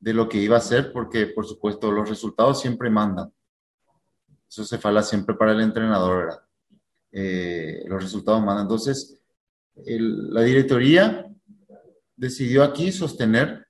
de 0.00 0.14
lo 0.14 0.26
que 0.26 0.38
iba 0.38 0.56
a 0.56 0.60
ser, 0.60 0.90
porque 0.90 1.26
por 1.26 1.44
supuesto 1.44 1.92
los 1.92 2.08
resultados 2.08 2.62
siempre 2.62 2.88
mandan. 2.88 3.30
Eso 4.48 4.64
se 4.64 4.78
fala 4.78 5.02
siempre 5.02 5.34
para 5.34 5.52
el 5.52 5.60
entrenador, 5.60 6.16
¿verdad? 6.16 6.42
Eh, 7.12 7.84
los 7.88 8.02
resultados 8.02 8.40
mandan. 8.40 8.62
Entonces, 8.62 9.22
la 9.84 10.40
directoría 10.44 11.26
decidió 12.16 12.64
aquí 12.64 12.90
sostener 12.90 13.66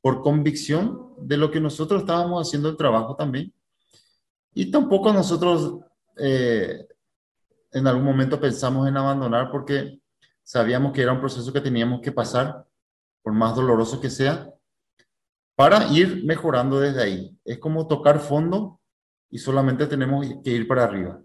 por 0.00 0.22
convicción 0.22 1.14
de 1.18 1.36
lo 1.36 1.52
que 1.52 1.60
nosotros 1.60 2.00
estábamos 2.00 2.48
haciendo 2.48 2.68
el 2.68 2.76
trabajo 2.76 3.14
también. 3.14 3.54
Y 4.54 4.72
tampoco 4.72 5.12
nosotros 5.12 5.78
eh, 6.16 6.84
en 7.70 7.86
algún 7.86 8.04
momento 8.04 8.40
pensamos 8.40 8.88
en 8.88 8.96
abandonar 8.96 9.48
porque 9.48 10.01
sabíamos 10.42 10.92
que 10.92 11.02
era 11.02 11.12
un 11.12 11.20
proceso 11.20 11.52
que 11.52 11.60
teníamos 11.60 12.00
que 12.00 12.12
pasar, 12.12 12.66
por 13.22 13.32
más 13.32 13.54
doloroso 13.54 14.00
que 14.00 14.10
sea, 14.10 14.52
para 15.54 15.86
ir 15.88 16.24
mejorando 16.24 16.80
desde 16.80 17.02
ahí. 17.02 17.38
Es 17.44 17.58
como 17.58 17.86
tocar 17.86 18.18
fondo 18.18 18.80
y 19.30 19.38
solamente 19.38 19.86
tenemos 19.86 20.26
que 20.42 20.50
ir 20.50 20.66
para 20.66 20.84
arriba. 20.84 21.20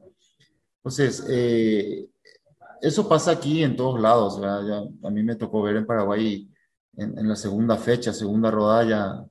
Entonces, 0.78 1.26
eh, 1.30 2.10
eso 2.82 3.10
pasa 3.10 3.32
aquí 3.32 3.64
en 3.64 3.76
todos 3.76 4.00
lados. 4.00 4.40
a 4.42 5.10
mí 5.10 5.24
me 5.24 5.36
tocó 5.36 5.62
ver 5.62 5.78
en 5.78 5.86
Paraguay 5.86 6.50
en, 6.96 7.28
la 7.28 7.36
segunda 7.36 7.78
fecha, 7.78 8.14
segunda 8.14 8.52
rodada, 8.52 9.28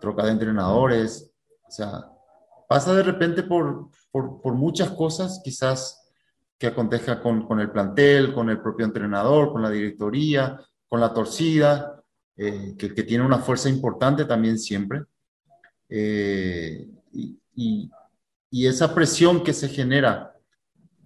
troca 0.00 0.24
de 0.24 0.32
entrenadores. 0.32 1.32
O 1.66 1.70
sea, 1.70 2.10
pasa 2.68 2.94
de 2.94 3.02
repente 3.02 3.42
por, 3.42 3.90
por, 4.10 4.54
muchas 4.54 4.90
cosas, 4.90 5.40
quizás 5.44 5.99
que 6.60 6.66
acontezca 6.66 7.20
con, 7.20 7.46
con, 7.46 7.58
el 7.58 7.70
plantel, 7.70 8.34
con 8.34 8.50
el 8.50 8.60
propio 8.60 8.84
entrenador, 8.84 9.50
con 9.50 9.62
la 9.62 9.70
directoría, 9.70 10.60
con 10.86 11.00
la 11.00 11.14
torcida, 11.14 12.04
eh, 12.36 12.74
que, 12.78 12.92
que, 12.94 13.02
tiene 13.02 13.24
una 13.24 13.38
fuerza 13.38 13.70
importante 13.70 14.26
también 14.26 14.58
siempre. 14.58 15.04
Eh, 15.88 16.86
y, 17.12 17.90
y 18.50 18.66
esa 18.66 18.94
presión 18.94 19.42
que 19.42 19.52
se 19.52 19.68
genera 19.68 20.36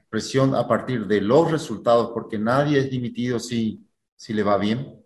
presión 0.09 0.55
a 0.55 0.67
partir 0.67 1.07
de 1.07 1.21
los 1.21 1.51
resultados, 1.51 2.11
porque 2.13 2.39
nadie 2.39 2.79
es 2.79 2.91
dimitido 2.91 3.39
si, 3.39 3.85
si 4.17 4.33
le 4.33 4.43
va 4.43 4.59
bien. 4.59 5.05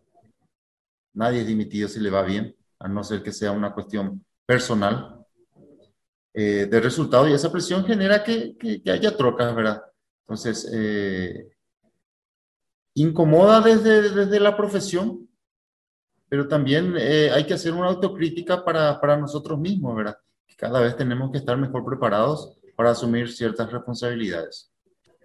Nadie 1.14 1.40
es 1.40 1.46
dimitido 1.46 1.88
si 1.88 2.00
le 2.00 2.10
va 2.10 2.22
bien, 2.22 2.54
a 2.78 2.88
no 2.88 3.02
ser 3.02 3.22
que 3.22 3.32
sea 3.32 3.52
una 3.52 3.72
cuestión 3.74 4.24
personal 4.46 5.24
eh, 6.32 6.66
de 6.70 6.80
resultado. 6.80 7.28
Y 7.28 7.32
esa 7.32 7.50
presión 7.50 7.84
genera 7.84 8.22
que, 8.22 8.56
que, 8.56 8.90
haya 8.90 9.16
trocas, 9.16 9.54
¿verdad? 9.54 9.82
Entonces, 10.28 10.68
eh, 10.70 11.48
incomoda 12.94 13.62
desde, 13.62 14.10
desde 14.10 14.40
la 14.40 14.54
profesión, 14.54 15.26
pero 16.28 16.46
también 16.46 16.94
eh, 16.98 17.30
hay 17.32 17.46
que 17.46 17.54
hacer 17.54 17.72
una 17.72 17.86
autocrítica 17.86 18.62
para, 18.62 19.00
para 19.00 19.16
nosotros 19.16 19.58
mismos, 19.58 19.96
¿verdad? 19.96 20.18
Cada 20.58 20.80
vez 20.80 20.96
tenemos 20.96 21.30
que 21.30 21.38
estar 21.38 21.56
mejor 21.56 21.82
preparados 21.84 22.58
para 22.76 22.90
asumir 22.90 23.32
ciertas 23.32 23.72
responsabilidades. 23.72 24.70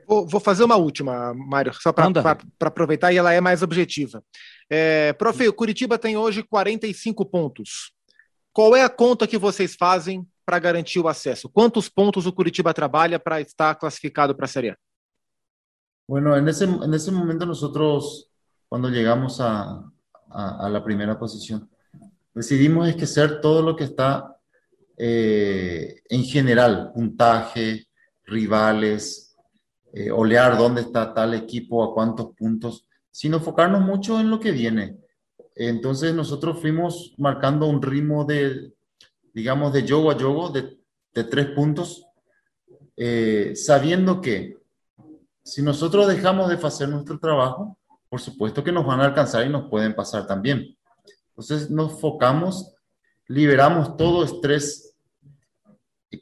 Vou, 0.07 0.27
vou 0.27 0.39
fazer 0.39 0.63
uma 0.63 0.75
última, 0.75 1.33
Mário, 1.33 1.73
só 1.73 1.91
para 1.91 2.37
aproveitar 2.61 3.11
e 3.11 3.17
ela 3.17 3.33
é 3.33 3.41
mais 3.41 3.61
objetiva. 3.61 4.23
É, 4.69 5.11
prof, 5.13 5.47
o 5.47 5.53
Curitiba 5.53 5.97
tem 5.97 6.15
hoje 6.15 6.43
45 6.43 7.25
pontos. 7.25 7.93
Qual 8.53 8.75
é 8.75 8.83
a 8.83 8.89
conta 8.89 9.27
que 9.27 9.37
vocês 9.37 9.75
fazem 9.75 10.25
para 10.45 10.59
garantir 10.59 10.99
o 10.99 11.07
acesso? 11.07 11.49
Quantos 11.49 11.89
pontos 11.89 12.25
o 12.25 12.33
Curitiba 12.33 12.73
trabalha 12.73 13.19
para 13.19 13.41
estar 13.41 13.75
classificado 13.75 14.35
para 14.35 14.45
a 14.45 14.49
Série 14.49 14.69
A? 14.69 14.77
Bueno, 16.05 16.35
en 16.35 16.47
ese, 16.47 16.65
en 16.65 16.93
ese 16.93 17.11
momento 17.11 17.45
nosotros, 17.45 18.29
cuando 18.67 18.89
llegamos 18.89 19.39
a, 19.39 19.89
a, 20.29 20.65
a 20.65 20.69
la 20.69 20.83
primera 20.83 21.17
posición, 21.17 21.69
decidimos 22.33 22.87
esquecer 22.89 23.39
todo 23.39 23.61
lo 23.61 23.75
que 23.75 23.85
está 23.85 24.37
eh, 24.97 26.01
en 26.09 26.23
general, 26.23 26.91
puntaje, 26.93 27.87
rivales, 28.25 29.35
eh, 29.93 30.11
olear 30.11 30.57
dónde 30.57 30.81
está 30.81 31.13
tal 31.13 31.33
equipo, 31.33 31.83
a 31.83 31.93
cuántos 31.93 32.35
puntos, 32.35 32.87
sino 33.11 33.37
enfocarnos 33.37 33.81
mucho 33.81 34.19
en 34.19 34.29
lo 34.29 34.39
que 34.39 34.51
viene. 34.51 34.97
Entonces 35.55 36.13
nosotros 36.13 36.59
fuimos 36.59 37.13
marcando 37.17 37.67
un 37.67 37.81
ritmo 37.81 38.25
de, 38.25 38.73
digamos, 39.33 39.71
de 39.71 39.83
yogo 39.83 40.11
a 40.11 40.17
yogo, 40.17 40.49
de, 40.49 40.77
de 41.13 41.23
tres 41.23 41.47
puntos, 41.51 42.05
eh, 42.97 43.53
sabiendo 43.55 44.19
que 44.19 44.57
si 45.43 45.61
nosotros 45.61 46.07
dejamos 46.07 46.49
de 46.49 46.55
hacer 46.55 46.89
nuestro 46.89 47.19
trabajo, 47.19 47.77
por 48.09 48.21
supuesto 48.21 48.63
que 48.63 48.71
nos 48.71 48.85
van 48.85 49.01
a 49.01 49.05
alcanzar 49.05 49.45
y 49.45 49.49
nos 49.49 49.69
pueden 49.69 49.95
pasar 49.95 50.25
también. 50.27 50.77
Entonces 51.29 51.69
nos 51.69 51.93
enfocamos, 51.93 52.75
liberamos 53.27 53.97
todo 53.97 54.23
estrés 54.23 54.93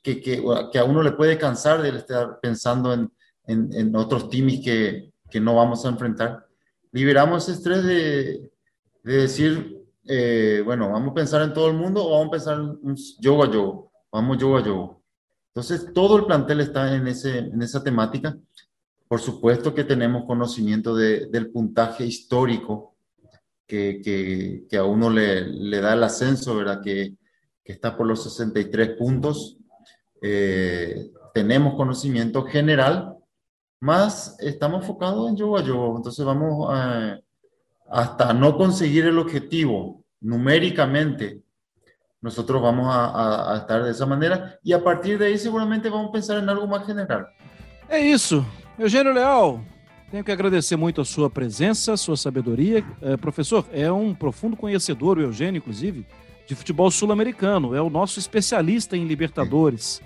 que, 0.04 0.22
que, 0.22 0.80
a 0.80 0.84
uno 0.86 1.04
le 1.04 1.12
puede 1.12 1.38
cansar 1.38 1.82
de 1.82 1.90
estar 1.90 2.40
pensando 2.42 2.94
en, 2.94 3.12
en, 3.46 3.96
otros 3.96 4.30
teams 4.30 4.64
que, 4.64 5.12
no 5.40 5.56
vamos 5.56 5.86
a 5.86 5.90
enfrentar. 5.90 6.46
Liberamos 6.92 7.44
ese 7.44 7.58
estrés 7.58 7.84
de, 7.84 8.52
de 9.04 9.14
decir, 9.14 9.82
eh, 10.06 10.62
bueno, 10.64 10.90
vamos 10.90 11.12
a 11.12 11.16
pensar 11.16 11.42
en 11.42 11.54
todo 11.54 11.68
el 11.68 11.74
mundo 11.74 12.06
o 12.06 12.12
vamos 12.12 12.28
a 12.28 12.32
pensar 12.32 12.58
en 12.60 12.96
yoga 13.20 13.52
yoga, 13.52 13.82
vamos 14.12 14.38
yoga 14.38 14.64
yoga. 14.64 14.98
Entonces, 15.54 15.94
todo 15.94 16.18
el 16.18 16.26
plantel 16.26 16.62
está 16.62 16.96
en, 16.96 17.08
ese, 17.08 17.40
en 17.40 17.62
esa 17.62 17.84
temática. 17.84 18.38
Por 19.12 19.20
supuesto 19.20 19.74
que 19.74 19.84
tenemos 19.84 20.24
conocimiento 20.24 20.96
de, 20.96 21.26
del 21.26 21.52
puntaje 21.52 22.06
histórico 22.06 22.96
que, 23.68 24.66
a 24.72 24.86
uno 24.86 25.10
le, 25.10 25.82
da 25.82 25.96
el 25.96 26.04
ascenso, 26.06 26.56
¿verdad? 26.56 26.82
Que, 26.82 27.18
está 27.66 27.98
por 27.98 28.08
los 28.08 28.24
63 28.24 28.92
puntos. 28.98 29.58
Eh, 30.22 31.12
tenemos 31.34 31.74
conocimiento 31.76 32.44
general, 32.46 33.18
más 33.82 34.38
estamos 34.40 34.84
enfocados 34.84 35.30
en 35.30 35.36
yoga 35.36 35.62
yo. 35.62 35.94
Entonces 35.98 36.24
vamos 36.24 36.70
a, 36.72 37.20
hasta 37.90 38.34
no 38.34 38.56
conseguir 38.56 39.08
el 39.08 39.20
objetivo 39.20 40.06
numéricamente, 40.22 41.42
nosotros 42.22 42.62
vamos 42.62 42.88
a, 42.88 43.56
a, 43.56 43.58
estar 43.58 43.84
de 43.84 43.92
esa 43.92 44.06
manera 44.06 44.58
y 44.64 44.72
a 44.72 44.82
partir 44.82 45.20
de 45.20 45.26
ahí 45.26 45.38
seguramente 45.38 45.90
vamos 45.90 46.08
a 46.08 46.14
pensar 46.14 46.38
en 46.38 46.48
algo 46.48 46.66
más 46.66 46.86
general. 46.86 47.28
É 47.90 48.00
isso. 48.00 48.46
Eugênio 48.82 49.14
Leal, 49.14 49.62
tenho 50.10 50.24
que 50.24 50.32
agradecer 50.32 50.76
muito 50.76 51.02
a 51.02 51.06
sua 51.06 51.30
presença, 51.30 51.94
a 51.94 51.98
sua 51.98 52.18
sabedoria. 52.18 52.84
É, 53.00 53.16
professor, 53.16 53.64
é 53.72 53.92
um 53.92 54.12
profundo 54.12 54.58
conhecedor, 54.58 55.20
o 55.20 55.22
Eugênio, 55.22 55.60
inclusive, 55.60 56.04
de 56.48 56.56
futebol 56.56 56.90
sul-americano. 56.90 57.76
É 57.76 57.82
o 57.82 57.92
nosso 57.92 58.18
especialista 58.18 58.98
em 58.98 59.06
Libertadores. 59.06 60.02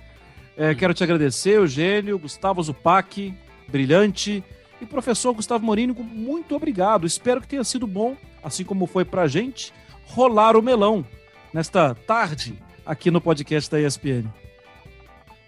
É, 0.57 0.75
quero 0.75 0.93
te 0.93 1.05
agradecer, 1.05 1.51
Eugênio, 1.51 2.19
Gustavo 2.19 2.61
Zupac, 2.61 3.33
brilhante. 3.69 4.43
E 4.81 4.85
professor 4.85 5.33
Gustavo 5.33 5.65
Morini, 5.65 5.93
muito 5.93 6.53
obrigado. 6.53 7.07
Espero 7.07 7.39
que 7.39 7.47
tenha 7.47 7.63
sido 7.63 7.87
bom, 7.87 8.17
assim 8.43 8.65
como 8.65 8.87
foi 8.87 9.05
para 9.05 9.21
a 9.21 9.27
gente, 9.27 9.71
rolar 10.07 10.57
o 10.57 10.61
melão 10.61 11.05
nesta 11.53 11.95
tarde 11.95 12.61
aqui 12.85 13.09
no 13.09 13.21
podcast 13.21 13.71
da 13.71 13.79
ESPN. 13.79 14.29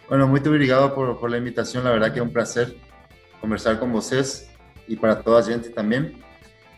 Bueno, 0.08 0.30
muy 0.30 0.40
obrigado 0.40 0.96
por, 0.96 1.20
por, 1.20 1.30
la 1.30 1.38
invitación. 1.38 1.84
La 1.84 1.92
verdad 1.92 2.14
que 2.14 2.20
es 2.20 2.26
un 2.26 2.32
placer 2.32 2.87
conversar 3.42 3.80
con 3.80 3.94
ustedes 3.94 4.50
y 4.88 4.96
para 4.96 5.22
toda 5.22 5.42
la 5.42 5.46
gente 5.46 5.70
también. 5.70 6.14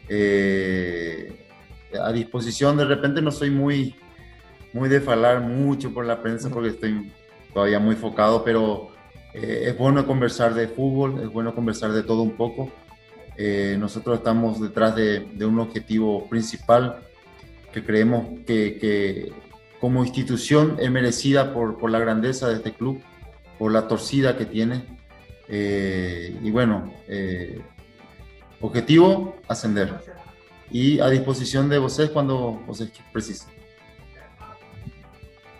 Eh, 0.07 1.45
a 2.01 2.11
disposición, 2.11 2.77
de 2.77 2.85
repente 2.85 3.21
no 3.21 3.31
soy 3.31 3.49
muy, 3.49 3.95
muy 4.73 4.89
de 4.89 5.01
falar 5.01 5.41
mucho 5.41 5.93
por 5.93 6.05
la 6.05 6.21
prensa 6.21 6.49
porque 6.49 6.69
estoy 6.69 7.11
todavía 7.53 7.79
muy 7.79 7.95
enfocado, 7.95 8.43
pero 8.43 8.89
eh, 9.33 9.65
es 9.67 9.77
bueno 9.77 10.05
conversar 10.05 10.53
de 10.53 10.67
fútbol, 10.67 11.21
es 11.21 11.29
bueno 11.29 11.53
conversar 11.55 11.91
de 11.91 12.03
todo 12.03 12.21
un 12.21 12.31
poco. 12.31 12.71
Eh, 13.37 13.77
nosotros 13.79 14.17
estamos 14.17 14.59
detrás 14.59 14.95
de, 14.95 15.21
de, 15.33 15.45
un 15.45 15.59
objetivo 15.59 16.27
principal 16.27 16.99
que 17.71 17.83
creemos 17.83 18.27
que, 18.45 18.77
que 18.77 19.31
como 19.79 20.03
institución 20.03 20.75
es 20.79 20.91
merecida 20.91 21.53
por, 21.53 21.77
por 21.77 21.89
la 21.89 21.99
grandeza 21.99 22.49
de 22.49 22.55
este 22.55 22.73
club 22.73 23.01
por 23.59 23.73
la 23.73 23.87
torcida 23.87 24.37
que 24.37 24.45
tiene. 24.45 24.85
Eh, 25.49 26.37
y 26.43 26.51
bueno, 26.51 26.93
eh, 27.07 27.59
objetivo, 28.61 29.35
ascender. 29.47 29.93
Y 30.71 30.99
a 30.99 31.09
disposición 31.09 31.67
de 31.67 31.79
ustedes 31.79 32.11
cuando 32.11 32.61
ustedes 32.67 32.91
precisen. 33.11 33.47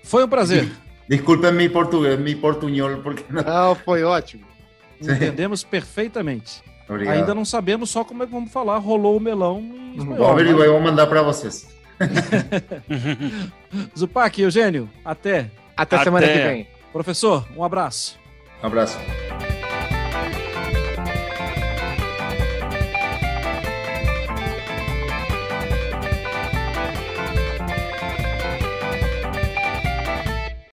Foi 0.04 0.24
um 0.24 0.30
prazer. 0.30 0.68
Desculpem 1.08 1.52
mi 1.54 1.70
português, 1.70 2.20
mi 2.20 2.36
portunhol, 2.36 3.02
porque 3.02 3.24
não... 3.30 3.44
não 3.44 3.76
foi 3.76 4.04
ótimo. 4.04 4.46
Entendemos 5.02 5.64
perfeitamente. 5.64 6.62
Obrigado. 6.88 7.16
Ainda 7.16 7.36
não 7.36 7.46
sabemos 7.46 7.90
só 7.90 8.04
como 8.04 8.24
é 8.24 8.26
que 8.26 8.32
vamos 8.32 8.52
falar, 8.52 8.78
rolou 8.78 9.18
o 9.18 9.20
melão 9.20 9.60
em 9.60 9.98
espanhol. 9.98 10.18
Vou 10.18 10.28
averiguar 10.28 10.68
e 10.68 10.72
vou 10.72 10.82
mandar 10.82 11.08
para 11.08 11.22
vocês. 11.22 11.68
Zupac, 13.98 14.40
Eugênio, 14.40 14.90
até. 15.04 15.52
Até, 15.76 15.96
até 15.96 16.04
semana 16.04 16.28
que 16.28 16.40
vem. 16.40 16.68
Professor, 16.92 17.48
um 17.56 17.64
abraço. 17.64 18.20
Um 18.64 18.68
abraço. 18.68 18.98